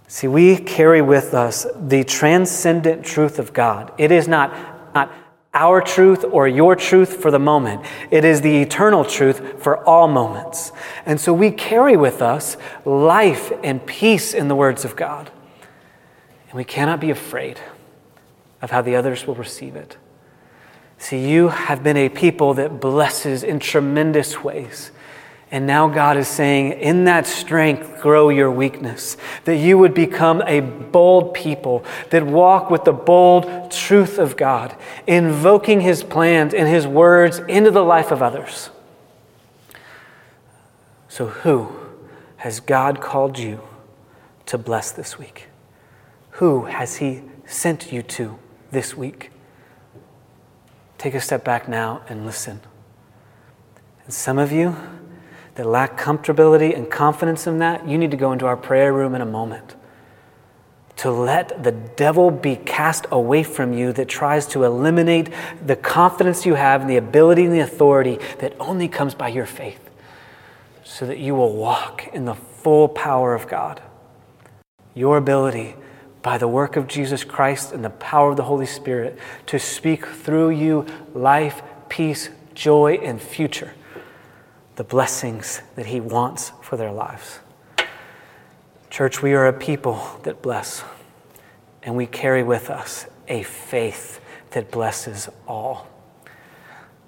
See, 0.08 0.28
we 0.28 0.58
carry 0.58 1.02
with 1.02 1.34
us 1.34 1.66
the 1.76 2.04
transcendent 2.04 3.04
truth 3.04 3.40
of 3.40 3.52
God. 3.52 3.92
It 3.98 4.12
is 4.12 4.28
not, 4.28 4.94
not 4.96 5.12
our 5.54 5.82
truth 5.82 6.24
or 6.24 6.48
your 6.48 6.76
truth 6.76 7.18
for 7.22 7.32
the 7.32 7.40
moment, 7.40 7.84
it 8.12 8.24
is 8.24 8.42
the 8.42 8.62
eternal 8.62 9.04
truth 9.04 9.62
for 9.62 9.84
all 9.86 10.08
moments. 10.08 10.72
And 11.06 11.20
so 11.20 11.34
we 11.34 11.52
carry 11.52 11.98
with 11.98 12.22
us 12.22 12.58
life 12.86 13.52
and 13.64 13.86
peace 13.86 14.34
in 14.34 14.48
the 14.48 14.56
words 14.56 14.86
of 14.86 14.96
God. 14.96 15.32
And 16.50 16.54
we 16.54 16.64
cannot 16.64 17.00
be 17.00 17.10
afraid 17.10 17.60
of 18.62 18.72
how 18.72 18.82
the 18.82 18.96
others 18.96 19.28
will 19.28 19.36
receive 19.36 19.76
it. 19.76 19.98
See, 21.00 21.30
you 21.30 21.50
have 21.50 21.84
been 21.84 21.98
a 21.98 22.10
people 22.10 22.54
that 22.56 22.80
blesses 22.80 23.44
in 23.44 23.60
tremendous 23.60 24.44
ways. 24.44 24.92
And 25.50 25.66
now 25.66 25.88
God 25.88 26.18
is 26.18 26.28
saying, 26.28 26.74
in 26.74 27.06
that 27.06 27.26
strength, 27.26 28.02
grow 28.02 28.28
your 28.28 28.52
weakness. 28.52 29.16
That 29.46 29.56
you 29.56 29.78
would 29.78 29.94
become 29.94 30.42
a 30.42 30.60
bold 30.60 31.34
people 31.34 31.86
that 32.10 32.26
walk 32.26 32.70
with 32.70 32.84
the 32.84 32.92
bold 32.92 33.72
truth 33.72 34.18
of 34.18 34.36
God, 34.36 34.76
invoking 35.06 35.82
His 35.82 36.04
plans 36.04 36.54
and 36.54 36.68
His 36.68 36.86
words 36.86 37.40
into 37.40 37.72
the 37.72 37.84
life 37.84 38.12
of 38.12 38.22
others. 38.22 38.72
So, 41.08 41.28
who 41.28 41.76
has 42.38 42.60
God 42.60 43.00
called 43.00 43.40
you 43.40 43.62
to 44.48 44.58
bless 44.58 44.92
this 44.92 45.18
week? 45.18 45.48
Who 46.32 46.66
has 46.66 46.98
He 46.98 47.22
sent 47.46 47.94
you 47.94 48.02
to 48.04 48.38
this 48.72 48.98
week? 48.98 49.32
Take 50.98 51.14
a 51.14 51.22
step 51.22 51.46
back 51.46 51.70
now 51.70 52.02
and 52.10 52.26
listen. 52.26 52.60
And 54.04 54.14
some 54.14 54.38
of 54.38 54.52
you, 54.52 54.76
that 55.58 55.66
lack 55.66 56.00
comfortability 56.00 56.76
and 56.76 56.90
confidence 56.90 57.48
in 57.48 57.58
that, 57.58 57.88
you 57.88 57.98
need 57.98 58.12
to 58.12 58.18
go 58.18 58.32
into 58.32 58.46
our 58.46 58.56
prayer 58.56 58.94
room 58.94 59.16
in 59.16 59.22
a 59.22 59.26
moment 59.26 59.76
to 60.98 61.12
let 61.12 61.64
the 61.64 61.72
devil 61.72 62.30
be 62.32 62.56
cast 62.56 63.06
away 63.12 63.44
from 63.44 63.74
you 63.74 63.92
that 63.94 64.08
tries 64.08 64.46
to 64.48 64.64
eliminate 64.64 65.30
the 65.66 65.76
confidence 65.76 66.46
you 66.46 66.54
have 66.56 66.82
and 66.82 66.90
the 66.90 66.98
ability 66.98 67.46
and 67.46 67.54
the 67.54 67.60
authority 67.60 68.20
that 68.40 68.54
only 68.60 68.88
comes 68.88 69.16
by 69.16 69.28
your 69.28 69.46
faith, 69.46 69.90
so 70.84 71.06
that 71.06 71.18
you 71.18 71.34
will 71.34 71.56
walk 71.56 72.08
in 72.14 72.26
the 72.26 72.36
full 72.36 72.88
power 72.88 73.34
of 73.34 73.48
God. 73.48 73.82
Your 74.94 75.18
ability 75.18 75.76
by 76.22 76.38
the 76.38 76.48
work 76.48 76.76
of 76.76 76.88
Jesus 76.88 77.24
Christ 77.24 77.72
and 77.72 77.84
the 77.84 77.90
power 77.92 78.32
of 78.32 78.38
the 78.38 78.44
Holy 78.44 78.66
Spirit 78.66 79.18
to 79.48 79.60
speak 79.60 80.06
through 80.06 80.52
you 80.52 80.86
life, 81.14 81.62
peace, 81.90 82.30
joy, 82.54 82.96
and 83.04 83.20
future 83.20 83.74
the 84.78 84.84
blessings 84.84 85.62
that 85.76 85.88
He 85.88 86.00
wants 86.00 86.52
for 86.62 86.78
their 86.78 86.92
lives. 86.92 87.40
Church, 88.90 89.22
we 89.22 89.34
are 89.34 89.48
a 89.48 89.54
people 89.54 90.02
that 90.24 90.42
bless, 90.42 90.84
and 91.84 91.96
we 91.96 92.06
carry 92.06 92.44
with 92.44 92.70
us 92.70 93.08
a 93.28 93.44
faith 93.44 94.22
that 94.52 94.72
blesses 94.72 95.30
all. 95.48 95.88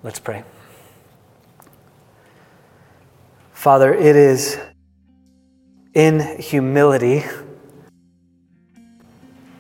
Let's 0.04 0.20
pray. 0.20 0.44
Father, 3.54 3.94
it 3.94 4.16
is 4.16 4.58
in 5.94 6.40
humility, 6.40 7.24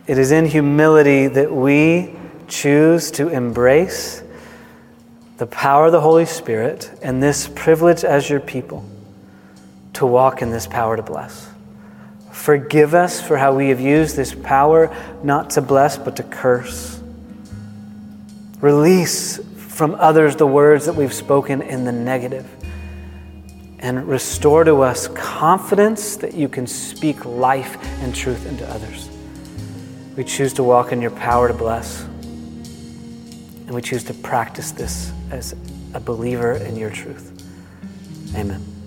it 0.08 0.18
is 0.18 0.32
in 0.32 0.46
humility 0.46 1.28
that 1.28 1.52
we 1.52 2.16
choose 2.48 3.12
to 3.12 3.30
embrace 3.30 4.24
the 5.40 5.48
power 5.48 5.86
of 5.86 5.94
the 5.94 6.02
Holy 6.02 6.26
Spirit 6.26 6.92
and 7.02 7.24
this 7.24 7.48
privilege 7.56 8.04
as 8.04 8.30
your 8.30 8.42
people 8.42 8.84
to 9.94 10.06
walk 10.06 10.42
in 10.42 10.52
this 10.52 10.68
power 10.68 10.98
to 10.98 11.02
bless. 11.02 11.48
Forgive 12.34 12.94
us 12.94 13.22
for 13.22 13.38
how 13.38 13.56
we 13.56 13.70
have 13.70 13.80
used 13.80 14.18
this 14.18 14.36
power 14.36 14.94
not 15.24 15.52
to 15.52 15.62
bless 15.62 15.98
but 15.98 16.18
to 16.18 16.24
curse. 16.24 17.02
Release 18.60 19.40
from 19.56 19.96
others 19.96 20.36
the 20.36 20.46
words 20.46 20.86
that 20.88 20.96
we've 20.96 21.14
spoken 21.14 21.62
in 21.62 21.86
the 21.86 21.94
negative. 21.94 22.46
And 23.80 24.10
restore 24.10 24.66
to 24.66 24.82
us 24.82 25.08
confidence 25.08 26.18
that 26.18 26.34
you 26.34 26.50
can 26.50 26.68
speak 26.68 27.24
life 27.24 27.78
and 28.02 28.14
truth 28.14 28.46
into 28.46 28.70
others. 28.70 29.08
We 30.18 30.26
choose 30.26 30.52
to 30.56 30.64
walk 30.64 30.92
in 30.92 31.02
your 31.02 31.12
power 31.12 31.48
to 31.48 31.54
bless. 31.54 32.04
And 32.04 33.72
we 33.72 33.82
choose 33.82 34.04
to 34.06 34.14
practice 34.14 34.72
this 34.72 35.14
as 35.32 35.56
a 35.94 36.00
believer 36.00 36.54
in 36.54 36.76
your 36.76 36.90
truth. 36.90 37.32
Amen. 38.36 38.79